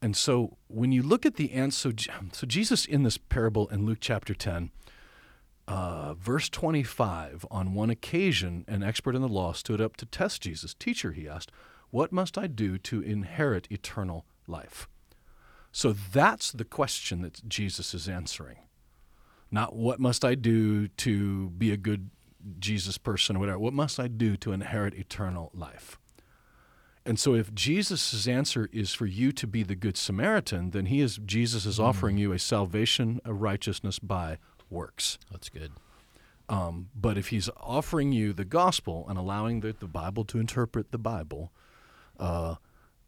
[0.00, 3.86] And so when you look at the answer, so, so Jesus in this parable in
[3.86, 4.70] Luke chapter 10,
[5.66, 10.42] uh, verse 25, on one occasion, an expert in the law stood up to test
[10.42, 10.74] Jesus.
[10.74, 11.52] Teacher, he asked,
[11.90, 14.88] what must I do to inherit eternal life?
[15.72, 18.58] So that's the question that Jesus is answering.
[19.50, 22.10] Not what must I do to be a good
[22.58, 23.58] Jesus person or whatever.
[23.58, 25.98] What must I do to inherit eternal life?
[27.04, 31.00] And so if Jesus' answer is for you to be the good Samaritan, then he
[31.00, 34.36] is Jesus is offering you a salvation, a righteousness by
[34.68, 35.18] works.
[35.32, 35.72] That's good.
[36.50, 40.92] Um, but if he's offering you the gospel and allowing the, the Bible to interpret
[40.92, 41.50] the Bible,
[42.18, 42.56] uh,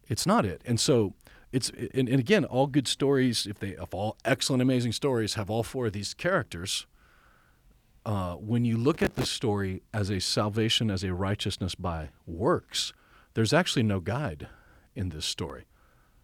[0.07, 0.61] it's not it.
[0.65, 1.13] And so
[1.51, 5.49] it's and, and again, all good stories, if they if all excellent, amazing stories have
[5.49, 6.85] all four of these characters,
[8.05, 12.93] uh, when you look at the story as a salvation, as a righteousness by works,
[13.33, 14.47] there's actually no guide
[14.95, 15.65] in this story.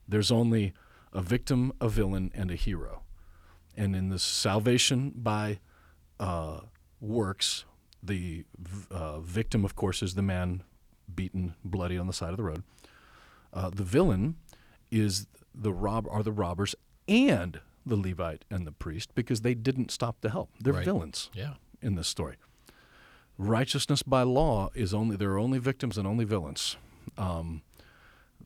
[0.08, 0.74] There's only
[1.14, 3.04] a victim, a villain, and a hero.
[3.76, 5.60] And in this salvation by
[6.20, 6.62] uh,
[7.00, 7.66] works.
[8.02, 8.46] The
[8.92, 10.64] uh, victim, of course, is the man
[11.14, 12.64] beaten, bloody on the side of the road.
[13.54, 14.36] Uh, the villain
[14.92, 16.76] is the rob are the robbers
[17.08, 20.50] and the Levite and the priest because they didn't stop to help.
[20.60, 20.86] They're Right.
[20.86, 21.56] villains Yeah.
[21.82, 22.36] In this story.
[23.38, 26.78] Righteousness by law is only there are only victims and only villains.
[27.18, 27.62] Um,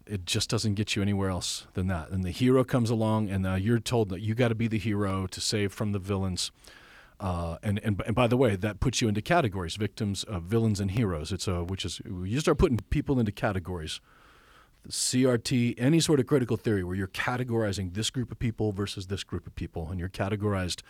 [0.05, 2.09] it just doesn't get you anywhere else than that.
[2.09, 4.77] And the hero comes along, and uh, you're told that you got to be the
[4.77, 6.51] hero to save from the villains.
[7.19, 10.79] Uh, and, and and by the way, that puts you into categories: victims, uh, villains,
[10.79, 11.31] and heroes.
[11.31, 14.01] It's a which is you start putting people into categories.
[14.83, 19.07] The CRT, any sort of critical theory where you're categorizing this group of people versus
[19.07, 20.81] this group of people, and you're categorized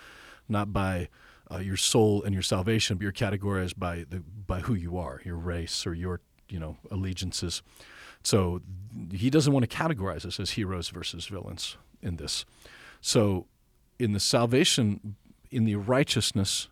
[0.47, 1.09] not by
[1.51, 5.21] uh, your soul and your salvation, but you're categorized by the by who you are,
[5.25, 7.61] your race or your you know allegiances.
[8.23, 8.61] So
[9.11, 12.45] he doesn't want to categorize us as heroes versus villains in this.
[13.01, 13.47] So
[13.97, 15.15] in the salvation,
[15.49, 16.67] in the righteousness,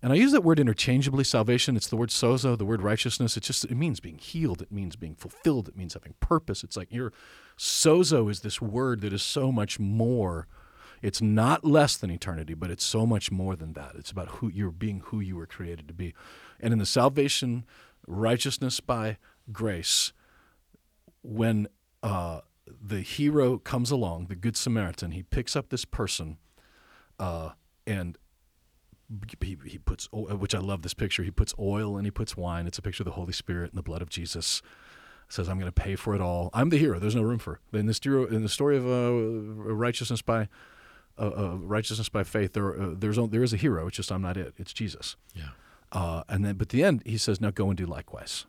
[0.00, 1.24] and I use that word interchangeably.
[1.24, 3.36] Salvation, it's the word sozo, the word righteousness.
[3.36, 4.62] It just it means being healed.
[4.62, 5.68] It means being fulfilled.
[5.68, 6.62] It means having purpose.
[6.62, 7.12] It's like your
[7.58, 10.46] sozo is this word that is so much more.
[11.02, 13.92] It's not less than eternity, but it's so much more than that.
[13.96, 16.14] It's about who you're being, who you were created to be,
[16.60, 17.64] and in the salvation,
[18.06, 19.18] righteousness by
[19.52, 20.12] grace,
[21.22, 21.68] when
[22.02, 26.38] uh, the hero comes along, the Good Samaritan, he picks up this person,
[27.18, 27.50] uh,
[27.86, 28.18] and
[29.40, 31.22] he, he puts, o- which I love this picture.
[31.22, 32.66] He puts oil and he puts wine.
[32.66, 34.62] It's a picture of the Holy Spirit and the blood of Jesus.
[35.30, 36.48] Says, "I'm going to pay for it all.
[36.54, 36.98] I'm the hero.
[36.98, 39.12] There's no room for in this in the story of uh,
[39.74, 40.48] righteousness by
[41.18, 42.52] uh, uh, righteousness by faith.
[42.52, 43.86] There, uh, there's on- there is a hero.
[43.88, 44.54] It's just I'm not it.
[44.56, 45.16] It's Jesus.
[45.34, 45.50] Yeah.
[45.90, 48.46] Uh, and then, but at the end, he says, "Now go and do likewise."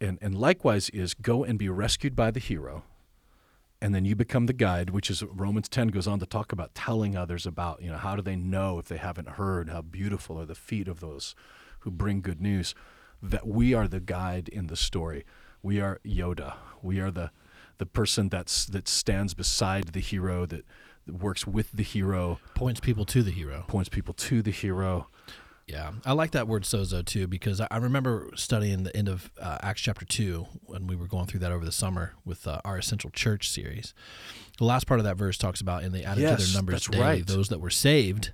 [0.00, 2.84] And and likewise is go and be rescued by the hero,
[3.80, 6.74] and then you become the guide, which is Romans ten goes on to talk about
[6.74, 10.38] telling others about you know how do they know if they haven't heard how beautiful
[10.40, 11.34] are the feet of those
[11.80, 12.74] who bring good news.
[13.20, 15.24] That we are the guide in the story.
[15.62, 16.54] We are Yoda.
[16.82, 17.30] We are the
[17.78, 20.64] the person that's that stands beside the hero that
[21.08, 23.64] works with the hero, Points people to the hero.
[23.68, 25.08] points people to the hero.
[25.66, 29.58] Yeah, I like that word sozo too because I remember studying the end of uh,
[29.62, 32.76] Acts chapter two when we were going through that over the summer with uh, our
[32.78, 33.94] Essential Church series.
[34.58, 37.02] The last part of that verse talks about, and they added to their numbers daily
[37.02, 37.26] right.
[37.26, 38.32] those that were saved,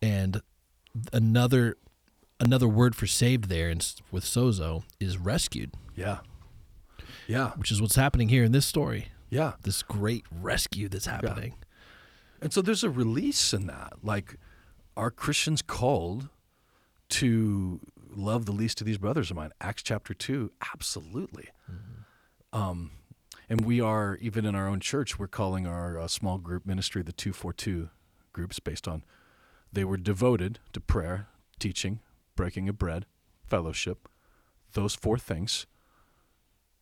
[0.00, 0.40] and
[1.12, 1.76] another
[2.40, 6.18] another word for saved there in, s- with sozo is rescued, Yeah,
[7.26, 9.08] yeah, which is what's happening here in this story.
[9.30, 9.54] yeah.
[9.62, 11.54] This great rescue that's happening.
[12.46, 13.94] And so there's a release in that.
[14.04, 14.36] Like,
[14.96, 16.28] are Christians called
[17.08, 19.50] to love the least of these brothers of mine?
[19.60, 21.48] Acts chapter 2, absolutely.
[22.52, 22.92] Um,
[23.48, 27.02] and we are, even in our own church, we're calling our uh, small group ministry
[27.02, 27.88] the 242
[28.32, 29.02] groups based on
[29.72, 31.26] they were devoted to prayer,
[31.58, 31.98] teaching,
[32.36, 33.06] breaking of bread,
[33.44, 34.08] fellowship,
[34.74, 35.66] those four things.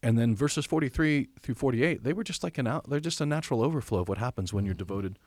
[0.03, 3.25] And then verses 43 through 48, they were just like an out, they're just a
[3.25, 5.19] natural overflow of what happens when you're devoted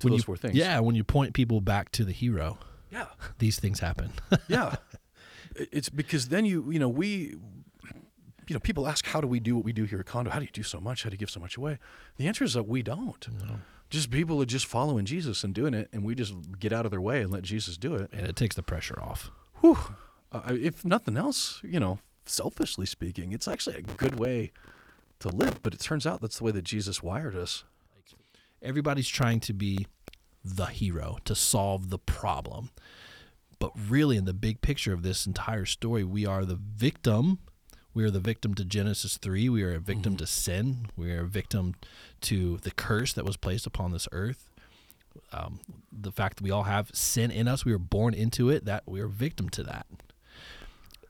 [0.00, 0.54] to When those you, four things.
[0.54, 2.58] Yeah, when you point people back to the hero,
[2.90, 3.06] Yeah.
[3.38, 4.12] these things happen.
[4.48, 4.76] Yeah.
[5.54, 7.36] It's because then you, you know, we,
[8.48, 10.32] you know, people ask, how do we do what we do here at Conduit?
[10.32, 11.02] How do you do so much?
[11.04, 11.78] How do you give so much away?
[12.16, 13.26] The answer is that we don't.
[13.90, 16.90] Just people are just following Jesus and doing it, and we just get out of
[16.90, 18.08] their way and let Jesus do it.
[18.14, 19.30] and it takes the pressure off.
[19.60, 19.76] Whew.
[20.32, 24.50] Uh, if nothing else, you know, selfishly speaking, it's actually a good way
[25.18, 25.62] to live.
[25.62, 27.64] But it turns out that's the way that Jesus wired us.
[28.62, 29.86] Everybody's trying to be
[30.44, 32.70] the hero to solve the problem.
[33.58, 37.38] But really, in the big picture of this entire story, we are the victim.
[37.94, 39.48] We are the victim to Genesis 3.
[39.48, 40.86] We are a victim to sin.
[40.96, 41.74] We are a victim
[42.22, 44.48] to the curse that was placed upon this earth.
[45.32, 45.60] Um,
[45.92, 48.82] the fact that we all have sin in us, we were born into it, that
[48.86, 49.86] we are victim to that.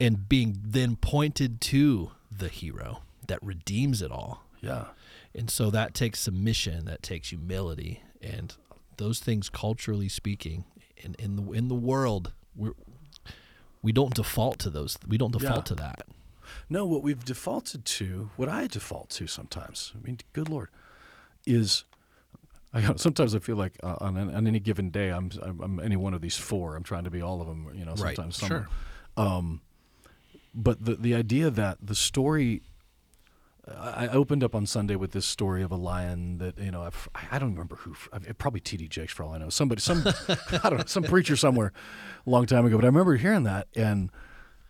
[0.01, 4.45] And being then pointed to the hero that redeems it all.
[4.61, 4.87] Yeah.
[5.35, 8.55] And so that takes submission, that takes humility, and
[8.99, 10.65] those things, culturally speaking,
[10.97, 12.71] in, in the in the world, we
[13.83, 14.99] we don't default to those.
[15.09, 15.63] We don't default Yeah.
[15.63, 16.03] to that.
[16.69, 20.69] No, what we've defaulted to, what I default to sometimes, I mean, good Lord,
[21.47, 21.85] is
[22.75, 25.81] I, sometimes I feel like uh, on, an- on any given day, I'm, I'm I'm
[25.81, 26.77] any one of these four.
[26.77, 27.69] I'm trying to be all of them.
[27.75, 28.49] You know, Right, sometimes some.
[28.49, 28.69] sure.
[29.17, 29.61] Um,
[30.55, 32.63] but the the idea that the story.
[33.69, 36.83] I I opened up on Sunday with this story of a lion that you know
[36.83, 37.95] I've, I don't remember who
[38.39, 38.89] probably T.D.
[38.89, 39.51] Jakes for all I know.
[39.51, 41.73] Somebody some I don't know some preacher somewhere
[42.27, 42.77] a long time ago.
[42.77, 44.11] But I remember hearing that and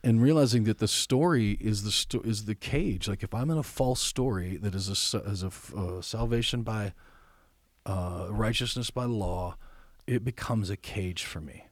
[0.05, 3.09] and realizing that the story is the sto- is the cage.
[3.09, 6.93] Like if I'm in a false story that is a s- is a salvation by
[7.87, 9.57] uh, righteousness by law
[10.07, 11.67] it becomes a cage for me.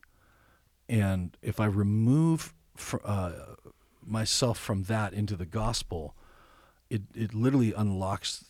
[0.88, 3.33] And if I remove fr- uh,
[4.04, 6.16] myself from that into the gospel,
[6.90, 8.44] it it literally unlocks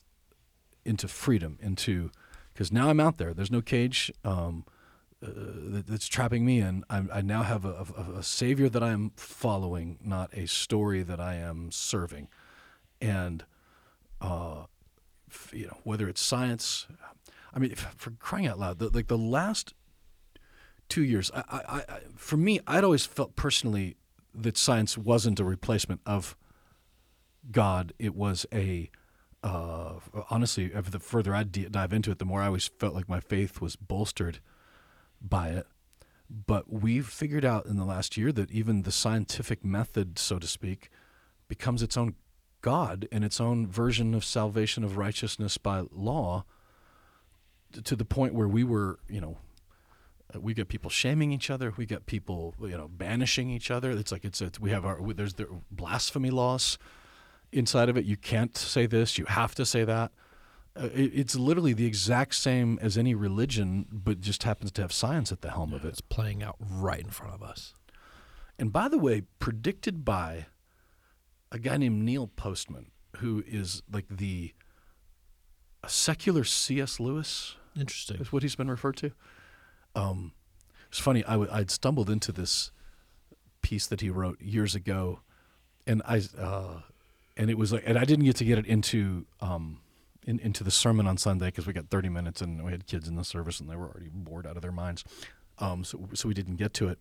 [0.85, 2.11] into freedom, into
[2.53, 3.33] because now I'm out there.
[3.33, 4.65] There's no cage um,
[5.23, 6.85] uh, that, that's trapping me in.
[6.91, 11.03] I'm, I now have a, a, a savior that I am following, not a story
[11.03, 12.29] that I am serving,
[13.01, 13.45] and
[14.21, 14.65] uh,
[15.53, 16.87] you know whether it's science.
[17.53, 19.75] I mean, for crying out loud, the, like the last
[20.89, 23.97] two years, I, I, I, for me, I'd always felt personally
[24.35, 26.37] that science wasn't a replacement of
[27.51, 27.93] God.
[27.99, 28.91] It was a
[29.43, 29.95] uh,
[30.29, 33.21] honestly, the further I d- dive into it, the more I always felt like my
[33.21, 34.41] faith was bolstered
[35.21, 35.67] by it.
[36.29, 40.47] But we've figured out in the last year that even the scientific method, so to
[40.47, 40.91] speak,
[41.49, 42.15] becomes its own
[42.61, 46.45] God and its own version of salvation of righteousness by law
[47.83, 49.39] to the point where we were, you know,
[50.35, 51.73] uh, we get people shaming each other.
[51.77, 53.91] We get people, you know, banishing each other.
[53.91, 56.79] It's like it's, it's we have our there's the blasphemy laws
[57.53, 58.05] inside of it.
[58.05, 59.19] You can't say this.
[59.19, 60.13] You have to say that.
[60.77, 64.93] Uh, it, it's literally the exact same as any religion, but just happens to have
[64.93, 65.89] science at the helm of it.
[65.89, 67.75] It's playing out right in front of us.
[68.59, 70.47] And by the way, predicted by
[71.51, 74.53] a guy named Neil Postman, who is like the
[75.83, 77.01] a secular C.S.
[77.01, 78.19] Lewis, Interesting.
[78.19, 79.13] is what he's been referred to.
[79.95, 80.33] Um,
[80.89, 81.25] it's funny.
[81.25, 82.71] I w- I'd stumbled into this
[83.63, 85.21] piece that he wrote years ago,
[85.87, 86.81] and I uh,
[87.41, 89.81] and it was like, and I didn't get to get it into um,
[90.27, 93.09] in, into the sermon on Sunday because we got 30 minutes and we had kids
[93.09, 95.05] in the service and they were already bored out of their minds.
[95.59, 96.99] Um, so so we didn't get to it.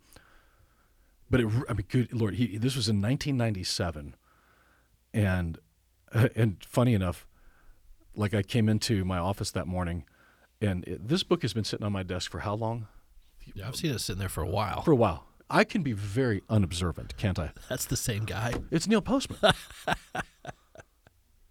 [1.29, 4.15] But it, I mean, good Lord, he this was in 1997,
[5.13, 5.59] and
[6.35, 7.27] and funny enough,
[8.15, 10.05] like I came into my office that morning,
[10.61, 12.87] and it, this book has been sitting on my desk for how long?
[13.53, 14.83] Yeah, I've seen it sitting there for a while.
[14.83, 15.25] For a while.
[15.49, 17.51] I can be very unobservant, can't I?
[17.69, 18.53] That's the same guy.
[18.69, 19.53] It's Neil Postman.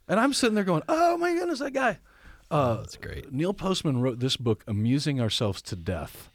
[0.09, 1.99] and I'm sitting there going, "Oh my goodness, that guy."
[2.51, 3.31] Uh, That's great.
[3.33, 6.31] Neil Postman wrote this book, "Amusing Ourselves to Death."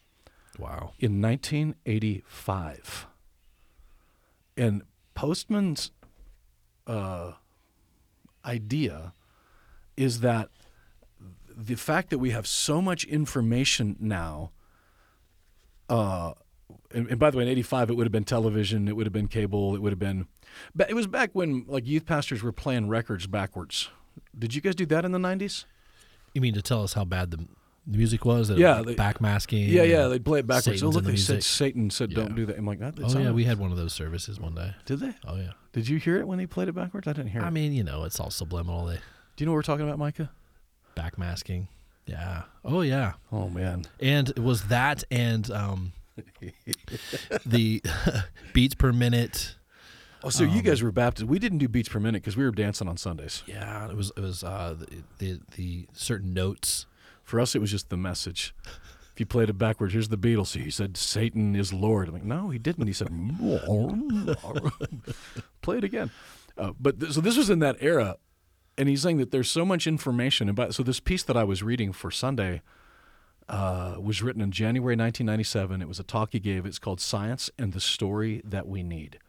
[0.60, 0.94] Wow.
[1.00, 3.08] in 1985.
[4.56, 4.84] And
[5.16, 5.92] Postman's
[6.86, 7.34] uh,
[8.46, 9.14] idea
[9.98, 10.50] is that
[11.50, 14.52] the fact that we have so much information now,
[15.90, 16.34] uh,
[16.92, 19.14] and, and by the way, in '85 it would have been television, it would have
[19.14, 20.28] been cable, it would have been.
[20.76, 23.90] But it was back when like youth pastors were playing records backwards.
[24.38, 25.66] Did you guys do that in the '90s?
[26.34, 27.38] You mean to tell us how bad the,
[27.86, 28.48] the music was?
[28.48, 29.70] That Yeah, like backmasking.
[29.70, 30.66] Yeah, yeah, and they play it backwards.
[30.66, 31.44] Satan's oh, look, the they said.
[31.44, 32.96] Satan said, "Don't do that." I'm like, that.
[33.02, 34.74] Oh yeah, we had one of those services one day.
[34.86, 35.14] Did they?
[35.26, 35.52] Oh yeah.
[35.72, 37.08] Did you hear it when they played it backwards?
[37.08, 37.46] I didn't hear it.
[37.46, 38.86] I mean, you know, it's all subliminal.
[38.86, 39.02] They Do
[39.38, 40.30] you know what we're talking about, Micah?
[40.96, 41.68] backmasking.
[42.06, 42.44] Yeah.
[42.66, 43.14] Oh yeah.
[43.32, 43.86] Oh man.
[44.00, 45.94] And it was that and um,
[47.46, 47.82] the
[48.54, 49.56] beats per minute.
[50.24, 51.30] Oh, so you Um, guys were baptized.
[51.30, 53.44] We didn't do beats per minute because we were dancing on Sundays.
[53.46, 56.86] Yeah, it was it was uh, the, the the certain notes.
[57.24, 58.54] For us, it was just the message.
[59.14, 60.60] If you played it backwards, here's the Beatles.
[60.62, 62.88] He said, "Satan is Lord." I'm like, no, he didn't.
[62.88, 63.10] He said,
[65.62, 66.12] "Play it again."
[66.58, 68.18] Uh, but th- so this was in that era,
[68.78, 70.76] and he's saying that there's so much information about.
[70.76, 72.62] So this piece that I was reading for Sunday
[73.50, 75.82] uh, was written in January 1997.
[75.82, 76.66] It was a talk he gave.
[76.66, 79.20] It's called "Science and the Story That We Need."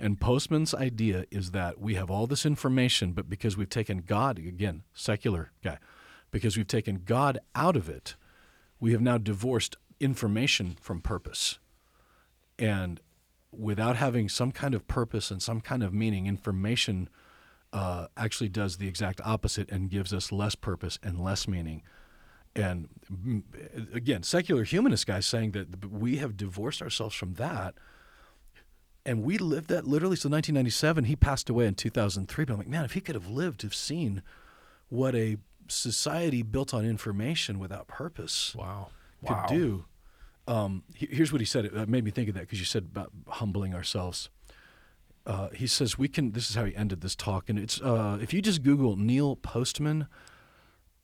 [0.00, 4.38] And Postman's idea is that we have all this information, but because we've taken God,
[4.38, 5.78] again, secular guy,
[6.30, 8.14] because we've taken God out of it,
[8.78, 11.58] we have now divorced information from purpose.
[12.58, 13.00] And
[13.50, 17.08] without having some kind of purpose and some kind of meaning, information
[17.72, 21.82] uh, actually does the exact opposite and gives us less purpose and less meaning.
[22.58, 23.42] And mm,
[23.94, 27.74] again, secular humanist guys saying that we have divorced ourselves from that
[29.06, 30.16] and we lived that literally.
[30.16, 32.44] So 1997, he passed away in 2003.
[32.44, 34.22] But I'm like, man, if he could have lived to have seen
[34.90, 38.88] what a society built on information without purpose Wow.
[39.26, 39.46] could Wow.
[39.48, 39.84] do.
[40.46, 41.66] Um, here's what he said.
[41.66, 44.30] It made me think of that because you said about humbling ourselves.
[45.26, 46.32] Uh, he says we can.
[46.32, 49.36] This is how he ended this talk, and it's uh, if you just Google Neil
[49.36, 50.06] Postman,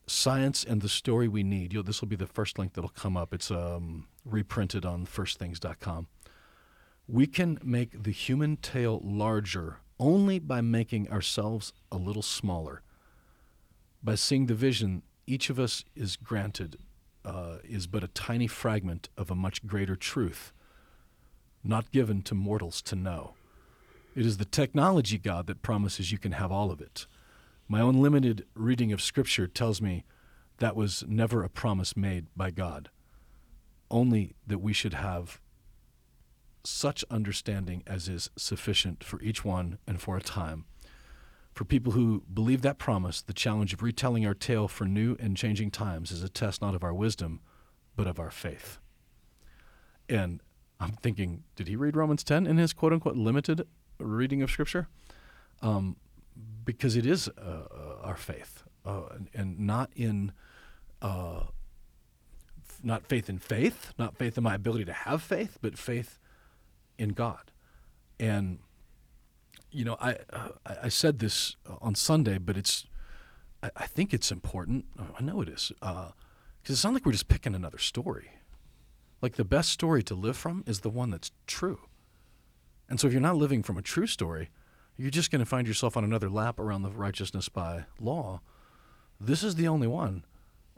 [0.06, 1.72] science and the story we need.
[1.72, 3.32] You'll, this will be the first link that'll come up.
[3.32, 6.08] It's um, reprinted on firstthings.com.
[7.08, 12.82] We can make the human tale larger only by making ourselves a little smaller.
[14.02, 16.76] By seeing the vision each of us is granted
[17.24, 20.52] uh, is but a tiny fragment of a much greater truth,
[21.62, 23.34] not given to mortals to know.
[24.14, 27.06] It is the technology, God, that promises you can have all of it.
[27.68, 30.04] My own limited reading of Scripture tells me
[30.58, 32.90] that was never a promise made by God,
[33.90, 35.40] only that we should have
[36.62, 40.64] such understanding as is sufficient for each one and for a time.
[41.54, 45.36] For people who believe that promise, the challenge of retelling our tale for new and
[45.36, 47.40] changing times is a test not of our wisdom,
[47.96, 48.78] but of our faith.
[50.08, 50.40] And
[50.80, 53.66] I'm thinking, did he read Romans 10 in his quote unquote limited
[53.98, 54.88] reading of Scripture?
[55.62, 55.96] Um,
[56.64, 60.32] because it is uh, our faith, uh, and, and, not in.
[61.02, 61.44] Uh,
[62.82, 66.18] not faith in faith, not faith in my ability to have faith, but faith
[66.98, 67.50] in God.
[68.20, 68.58] And
[69.70, 70.48] you know, I uh,
[70.82, 72.84] I said this on Sunday, but it's
[73.62, 74.84] I, I think it's important.
[75.18, 76.12] I know it is because
[76.68, 78.30] it's not like we're just picking another story.
[79.20, 81.80] Like the best story to live from is the one that's true.
[82.88, 84.50] And so if you're not living from a true story,
[84.96, 88.40] you're just going to find yourself on another lap around the righteousness by law.
[89.20, 90.24] This is the only one.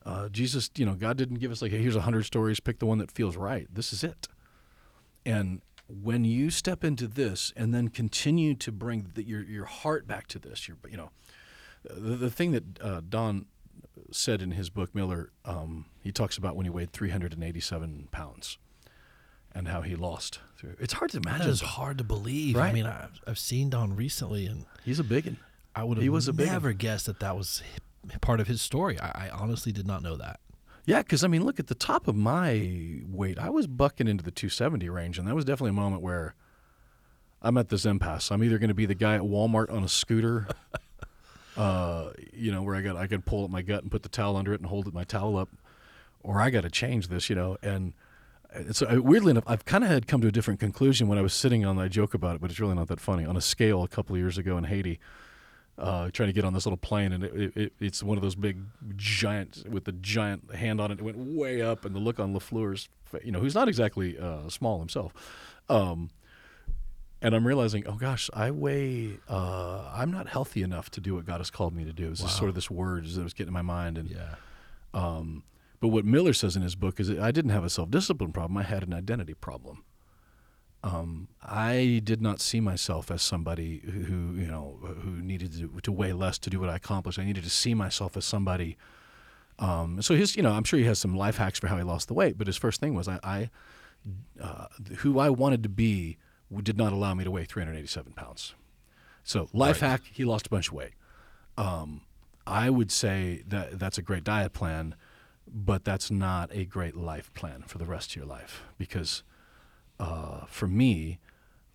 [0.04, 2.78] Uh, Jesus, you know, God didn't give us like, hey, here's a hundred stories, pick
[2.78, 3.66] the one that feels right.
[3.72, 4.28] This is it.
[5.24, 10.06] And when you step into this and then continue to bring the, your your heart
[10.06, 11.10] back to this, your you know,
[11.84, 13.46] the, the thing that uh, Don
[14.12, 18.58] said in his book Miller, um, he talks about when he weighed 387 pounds
[19.56, 20.38] and how he lost.
[20.78, 21.48] It's hard to imagine.
[21.48, 22.56] It's hard to believe.
[22.56, 22.68] Right?
[22.68, 25.38] I mean, I've, I've seen Don recently, and he's a big one.
[25.74, 27.62] I would have he was a never guessed that that was
[28.20, 29.00] part of his story.
[29.00, 30.40] I, I honestly did not know that.
[30.84, 33.38] Yeah, because I mean, look at the top of my weight.
[33.38, 36.34] I was bucking into the 270 range, and that was definitely a moment where
[37.40, 38.30] I'm at this impasse.
[38.30, 40.48] I'm either going to be the guy at Walmart on a scooter,
[41.56, 44.08] uh, you know, where I got I can pull up my gut and put the
[44.08, 45.48] towel under it and hold my towel up,
[46.22, 47.56] or I got to change this, you know.
[47.62, 47.94] And
[48.54, 51.22] it's uh, weirdly enough, I've kind of had come to a different conclusion when I
[51.22, 51.78] was sitting on.
[51.78, 53.24] I joke about it, but it's really not that funny.
[53.24, 54.98] On a scale a couple of years ago in Haiti,
[55.78, 58.34] uh, trying to get on this little plane, and it, it, it's one of those
[58.34, 58.58] big
[58.96, 60.98] giant with the giant hand on it.
[60.98, 62.88] It went way up, and the look on Lafleur's,
[63.22, 65.12] you know, who's not exactly uh, small himself.
[65.68, 66.10] Um,
[67.22, 69.18] and I'm realizing, oh gosh, I weigh.
[69.28, 72.10] Uh, I'm not healthy enough to do what God has called me to do.
[72.10, 72.26] It's wow.
[72.26, 74.34] just sort of this word that was getting in my mind, and yeah.
[74.94, 75.42] Um,
[75.80, 78.56] but what Miller says in his book is I didn't have a self discipline problem.
[78.56, 79.84] I had an identity problem.
[80.82, 85.80] Um, I did not see myself as somebody who, who you know who needed to,
[85.82, 87.18] to, weigh less to do what I accomplished.
[87.18, 88.76] I needed to see myself as somebody.
[89.58, 91.82] Um, so his, you know, I'm sure he has some life hacks for how he
[91.82, 92.38] lost the weight.
[92.38, 93.50] But his first thing was I, I
[94.40, 94.66] uh,
[94.98, 96.18] who I wanted to be
[96.62, 98.54] did not allow me to weigh 387 pounds.
[99.24, 99.90] So life right.
[99.90, 100.92] hack, he lost a bunch of weight.
[101.58, 102.02] Um,
[102.46, 104.94] I would say that that's a great diet plan,
[105.52, 109.22] but that's not a great life plan for the rest of your life because
[109.98, 111.18] uh, for me,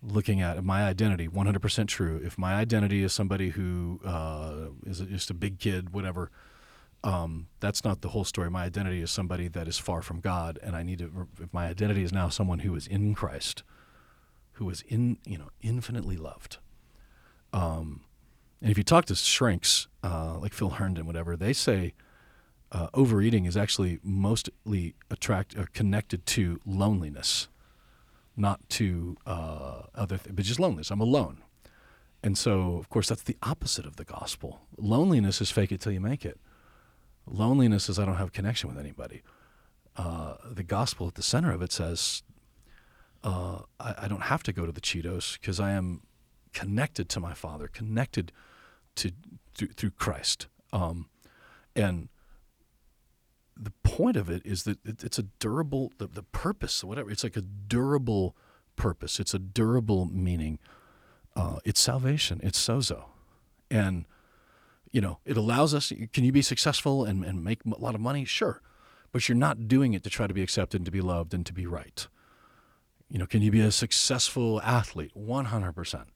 [0.02, 2.20] looking at my identity, 100% true.
[2.24, 6.30] If my identity is somebody who uh, is just a big kid, whatever,
[7.04, 8.50] um, that's not the whole story.
[8.50, 11.28] My identity is somebody that is far from God, and I need to.
[11.40, 13.64] If my identity is now someone who is in Christ,
[14.52, 16.58] who is in you know infinitely loved.
[17.52, 18.02] Um,
[18.60, 21.94] and if you talk to shrinks uh, like Phil Herndon, whatever, they say
[22.72, 27.48] uh, overeating is actually mostly attract uh, connected to loneliness
[28.36, 30.90] not to uh, other, th- but just loneliness.
[30.90, 31.42] I'm alone.
[32.22, 34.62] And so, of course, that's the opposite of the gospel.
[34.76, 36.38] Loneliness is fake it till you make it.
[37.26, 39.22] Loneliness is I don't have connection with anybody.
[39.96, 42.22] Uh, the gospel at the center of it says,
[43.22, 46.00] uh, I, I, don't have to go to the Cheetos because I am
[46.54, 48.32] connected to my Father, connected
[48.96, 49.12] to
[49.54, 50.46] through, through Christ.
[50.72, 51.08] Um,
[51.76, 52.08] and
[53.56, 57.36] the point of it is that it's a durable the, the purpose whatever it's like
[57.36, 58.36] a durable
[58.76, 59.20] purpose.
[59.20, 60.58] It's a durable meaning.
[61.36, 62.40] Uh, it's salvation.
[62.42, 63.04] It's sozo.
[63.70, 64.06] And
[64.90, 68.00] you know it allows us can you be successful and, and make a lot of
[68.00, 68.24] money?
[68.24, 68.60] Sure.
[69.12, 71.44] But you're not doing it to try to be accepted and to be loved and
[71.46, 72.06] to be right.
[73.08, 75.12] You know can you be a successful athlete?
[75.16, 76.06] 100%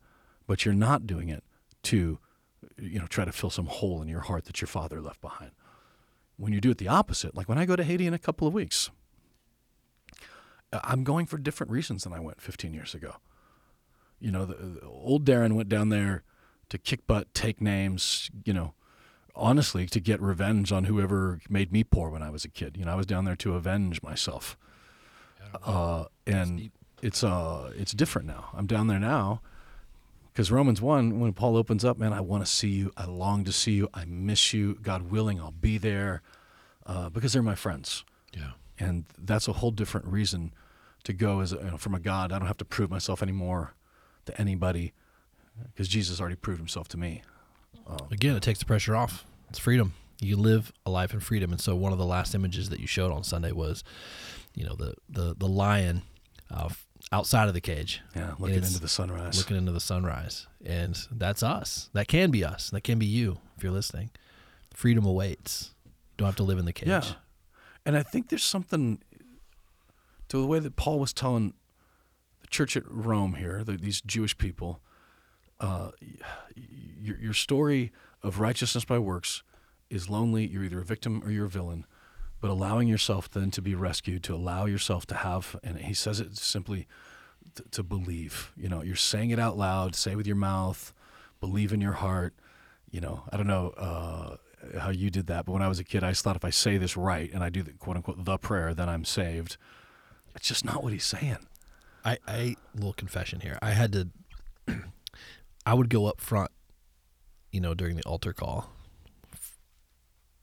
[0.46, 1.44] but you're not doing it
[1.82, 2.18] to
[2.78, 5.50] you know try to fill some hole in your heart that your father left behind
[6.36, 8.46] when you do it the opposite, like when I go to Haiti in a couple
[8.46, 8.90] of weeks,
[10.72, 13.16] I'm going for different reasons than I went 15 years ago.
[14.18, 16.24] You know, the, the old Darren went down there
[16.68, 18.74] to kick butt, take names, you know,
[19.34, 22.76] honestly, to get revenge on whoever made me poor when I was a kid.
[22.76, 24.56] You know, I was down there to avenge myself.
[25.64, 26.70] Uh, and
[27.02, 28.50] it's uh, it's different now.
[28.54, 29.40] I'm down there now
[30.36, 32.92] because Romans 1, when Paul opens up, man, I want to see you.
[32.94, 33.88] I long to see you.
[33.94, 34.74] I miss you.
[34.82, 36.20] God willing, I'll be there
[36.84, 38.04] uh, because they're my friends.
[38.36, 38.50] Yeah.
[38.78, 40.52] And that's a whole different reason
[41.04, 42.32] to go as a, you know, from a God.
[42.32, 43.72] I don't have to prove myself anymore
[44.26, 44.92] to anybody
[45.72, 47.22] because Jesus already proved himself to me.
[47.86, 49.24] Um, Again, it takes the pressure off.
[49.48, 49.94] It's freedom.
[50.20, 51.50] You live a life in freedom.
[51.50, 53.82] And so one of the last images that you showed on Sunday was,
[54.54, 56.02] you know, the, the, the lion
[56.50, 56.68] uh,
[57.12, 58.02] outside of the cage.
[58.14, 59.38] Yeah, looking into the sunrise.
[59.38, 60.46] looking into the sunrise.
[60.64, 61.90] And that's us.
[61.92, 62.70] That can be us.
[62.70, 64.10] That can be you if you're listening.
[64.74, 65.74] Freedom awaits.
[65.84, 66.88] You don't have to live in the cage.
[66.88, 67.04] Yeah.
[67.84, 69.00] And I think there's something
[70.28, 71.54] to the way that Paul was telling
[72.40, 74.80] the church at Rome here, the, these Jewish people,
[75.60, 75.90] uh,
[77.00, 77.92] your, your story
[78.22, 79.42] of righteousness by works
[79.88, 80.46] is lonely.
[80.46, 81.86] You're either a victim or you're a villain.
[82.40, 86.20] But allowing yourself then to be rescued, to allow yourself to have, and he says
[86.20, 86.86] it simply
[87.54, 88.52] to, to believe.
[88.56, 90.92] You know, you're saying it out loud, say it with your mouth,
[91.40, 92.34] believe in your heart.
[92.90, 94.36] You know, I don't know uh,
[94.78, 96.50] how you did that, but when I was a kid, I just thought if I
[96.50, 99.56] say this right and I do the quote unquote the prayer, then I'm saved.
[100.34, 101.38] It's just not what he's saying.
[102.04, 103.58] I, I little confession here.
[103.62, 104.08] I had to
[105.66, 106.50] I would go up front,
[107.50, 108.70] you know, during the altar call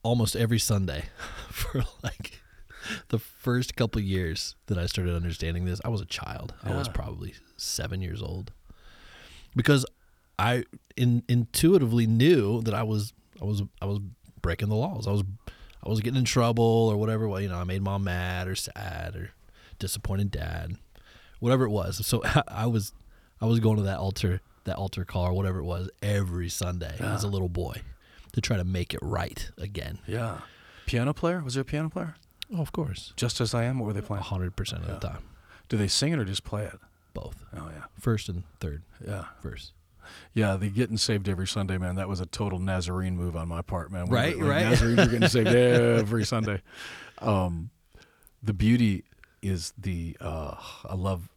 [0.04, 1.06] almost every Sunday
[1.50, 2.42] for like
[3.08, 5.82] the first couple years that I started understanding this.
[5.84, 6.54] I was a child.
[6.64, 8.52] I was probably 7 years old.
[9.56, 9.86] Because
[10.38, 10.66] I
[10.98, 14.00] in, intuitively knew that I was I was I was
[14.42, 15.08] breaking the laws.
[15.08, 15.24] I was
[15.84, 17.28] I was getting in trouble or whatever.
[17.28, 19.32] Well, you know, I made mom mad or sad or
[19.80, 20.76] disappointed dad,
[21.40, 22.06] whatever it was.
[22.06, 22.94] So I was
[23.40, 26.96] I was going to that altar that altar call or whatever it was every Sunday
[27.00, 27.82] as a little boy
[28.34, 30.00] to try to make it right again.
[30.08, 30.40] Yeah.
[30.86, 31.42] Piano player?
[31.42, 32.16] Was there a piano player?
[32.54, 33.80] Oh, of course, Just as I am?
[33.80, 34.24] What were they playing?
[34.24, 35.24] hundred percent of the time,
[35.70, 36.80] Do they sing it or just play it?
[37.14, 37.84] both Oh, yeah.
[38.00, 39.26] first and third Yeah.
[39.42, 39.72] verse.
[40.34, 41.96] Yeah, the getting saved every Sunday, man.
[41.96, 44.08] That was a total Nazarene move on my part, man.
[44.08, 44.66] We Right, like, right.
[44.66, 46.62] Nazarenes are getting saved every Sunday.
[47.20, 47.70] Um,
[48.44, 49.06] the beauty
[49.42, 50.56] is the uh,
[50.90, 51.30] I love.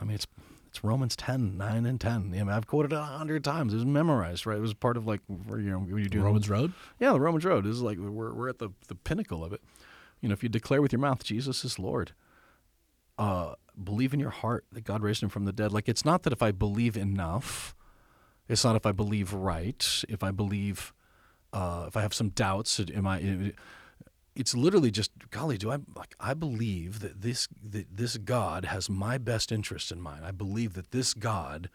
[0.00, 0.26] I mean, it's
[0.74, 2.14] it's Romans 10, 9 and ten.
[2.14, 3.72] I mean, I've quoted it a hundred times.
[3.72, 4.58] It was memorized, right?
[4.58, 6.72] It was part of like you know when you do Romans Road.
[6.98, 9.62] Yeah, the Romans Road This is like we're we're at the the pinnacle of it.
[10.20, 12.10] You know, if you declare with your mouth Jesus is Lord,
[13.18, 13.54] uh,
[13.84, 15.70] believe in your heart that God raised him from the dead.
[15.70, 17.76] Like it's not that if I believe enough,
[18.48, 20.02] it's not if I believe right.
[20.08, 20.92] If I believe,
[21.52, 23.52] uh, if I have some doubts, am I?
[24.36, 26.14] It's literally just, golly, do I like?
[26.18, 30.24] I believe that this that this God has my best interest in mind.
[30.24, 31.70] I believe that this God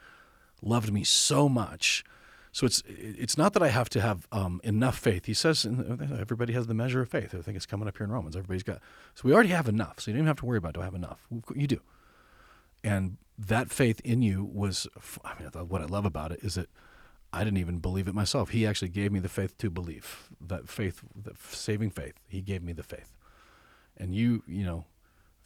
[0.61, 2.03] loved me so much.
[2.51, 5.25] So it's it's not that I have to have um, enough faith.
[5.25, 7.33] He says everybody has the measure of faith.
[7.33, 8.35] I think it's coming up here in Romans.
[8.35, 8.79] Everybody's got.
[9.15, 9.99] So we already have enough.
[9.99, 11.27] So you don't even have to worry about do I have enough.
[11.55, 11.79] You do.
[12.83, 14.87] And that faith in you was.
[15.23, 16.69] I mean, what I love about it is that
[17.31, 18.49] I didn't even believe it myself.
[18.49, 20.29] He actually gave me the faith to believe.
[20.41, 21.01] That faith,
[21.49, 22.15] saving faith.
[22.27, 23.15] He gave me the faith.
[23.97, 24.85] And you, you know,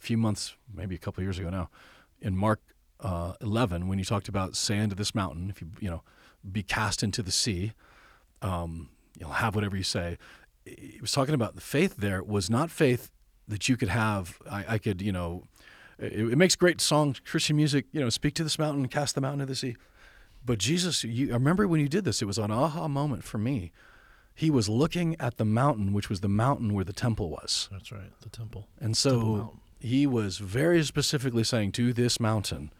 [0.00, 1.68] a few months, maybe a couple years ago now,
[2.20, 2.60] in Mark
[3.00, 6.02] uh, 11, when you talked about say unto this mountain, if you, you know,
[6.50, 7.72] be cast into the sea,
[8.40, 10.18] um, you'll have whatever you say.
[10.64, 13.10] He was talking about the faith there was not faith
[13.46, 14.38] that you could have.
[14.50, 15.44] I, I could, you know,
[15.98, 19.20] it, it makes great song, Christian music, you know, speak to this mountain, cast the
[19.20, 19.76] mountain into the sea.
[20.44, 23.38] But Jesus, you, I remember when you did this, it was an aha moment for
[23.38, 23.72] me.
[24.34, 27.68] He was looking at the mountain, which was the mountain where the temple was.
[27.70, 28.66] That's right, the temple.
[28.80, 32.72] And so he was very specifically saying to this mountain,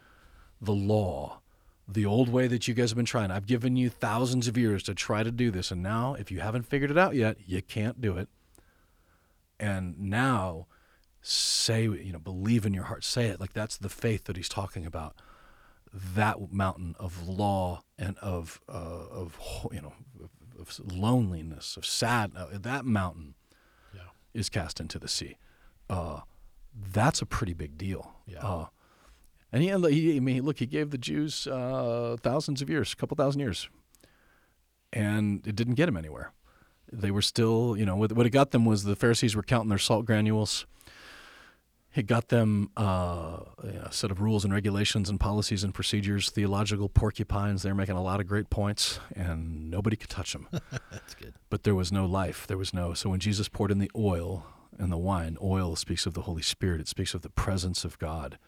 [0.61, 1.41] the law,
[1.87, 3.31] the old way that you guys have been trying.
[3.31, 5.71] I've given you thousands of years to try to do this.
[5.71, 8.29] And now, if you haven't figured it out yet, you can't do it.
[9.61, 10.67] And now,
[11.23, 13.05] say, you know, believe in your heart.
[13.05, 15.15] Say it like that's the faith that he's talking about.
[16.15, 19.39] That mountain of law and of, uh, of
[19.73, 19.93] you know,
[20.59, 23.35] of, loneliness, of sad, uh, that mountain
[23.95, 24.01] Yeah.
[24.33, 25.37] is cast into the sea.
[25.89, 26.21] Uh,
[26.75, 28.13] that's a pretty big deal.
[28.27, 28.45] Yeah.
[28.45, 28.67] Uh,
[29.53, 32.97] and he, he, I mean, look, he gave the Jews uh, thousands of years, a
[32.97, 33.69] couple thousand years,
[34.93, 36.33] and it didn't get them anywhere.
[36.93, 39.69] They were still, you know, what, what it got them was the Pharisees were counting
[39.69, 40.67] their salt granules.
[41.95, 46.89] It got them uh, a set of rules and regulations and policies and procedures, theological
[46.89, 47.63] porcupines.
[47.63, 50.49] They're making a lot of great points, and nobody could touch them
[50.91, 51.35] That's good.
[51.51, 52.47] but there was no life.
[52.49, 52.95] There was no.
[52.95, 54.45] So when Jesus poured in the oil
[54.77, 56.81] and the wine, oil speaks of the Holy Spirit.
[56.81, 58.39] It speaks of the presence of God.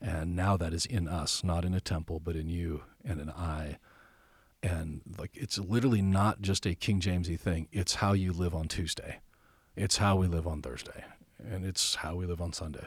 [0.00, 3.30] And now that is in us, not in a temple, but in you and in
[3.30, 3.78] I.
[4.62, 7.68] And like it's literally not just a King Jamesy thing.
[7.70, 9.20] It's how you live on Tuesday.
[9.76, 11.04] It's how we live on Thursday.
[11.38, 12.86] And it's how we live on Sunday.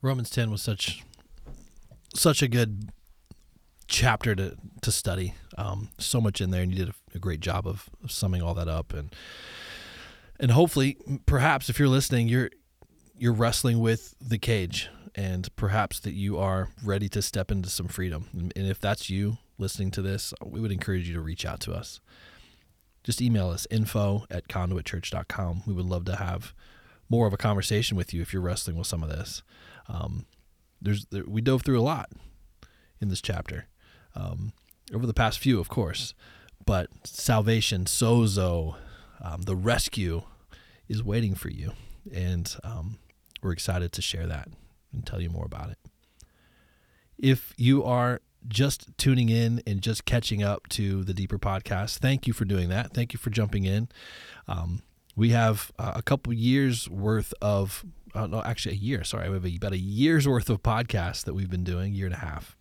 [0.00, 1.04] Romans 10 was such
[2.14, 2.90] such a good
[3.86, 5.34] chapter to to study.
[5.56, 8.54] Um, so much in there, and you did a, a great job of, summing all
[8.54, 8.92] that up.
[8.92, 9.14] And
[10.40, 10.96] and hopefully,
[11.26, 12.50] perhaps if you're listening, you're
[13.16, 17.86] you're wrestling with the cage, and perhaps that you are ready to step into some
[17.86, 18.28] freedom.
[18.32, 21.72] And if that's you listening to this, we would encourage you to reach out to
[21.72, 22.00] us.
[23.04, 25.64] Just email us info at conduitchurch.com.
[25.66, 26.54] We would love to have
[27.08, 29.42] more of a conversation with you if you're wrestling with some of this.
[29.88, 30.26] Um,
[30.80, 32.10] there's there, we dove through a lot
[33.00, 33.66] in this chapter
[34.14, 34.52] um,
[34.92, 36.14] over the past few, of course,
[36.64, 38.76] but salvation, sozo,
[39.20, 40.22] um, the rescue
[40.88, 41.72] is waiting for you,
[42.12, 42.98] and um,
[43.42, 44.48] we're excited to share that
[44.92, 45.78] and tell you more about it.
[47.18, 52.26] If you are just tuning in and just catching up to the deeper podcast, thank
[52.26, 52.92] you for doing that.
[52.92, 53.88] Thank you for jumping in.
[54.48, 54.82] Um,
[55.14, 57.84] we have uh, a couple years worth of,
[58.14, 59.04] uh, actually a year.
[59.04, 62.06] Sorry, we have a, about a year's worth of podcasts that we've been doing, year
[62.06, 62.56] and a half.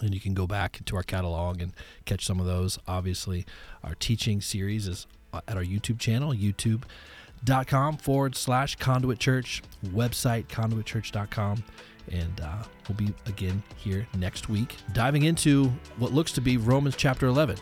[0.00, 1.72] And you can go back to our catalog and
[2.04, 2.78] catch some of those.
[2.86, 3.44] Obviously,
[3.82, 10.46] our teaching series is uh, at our YouTube channel, youtube.com forward slash conduit church, website
[10.46, 11.64] conduitchurch.com.
[12.10, 16.96] And uh, we'll be again here next week, diving into what looks to be Romans
[16.96, 17.56] chapter 11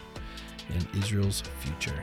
[0.75, 2.03] and Israel's future.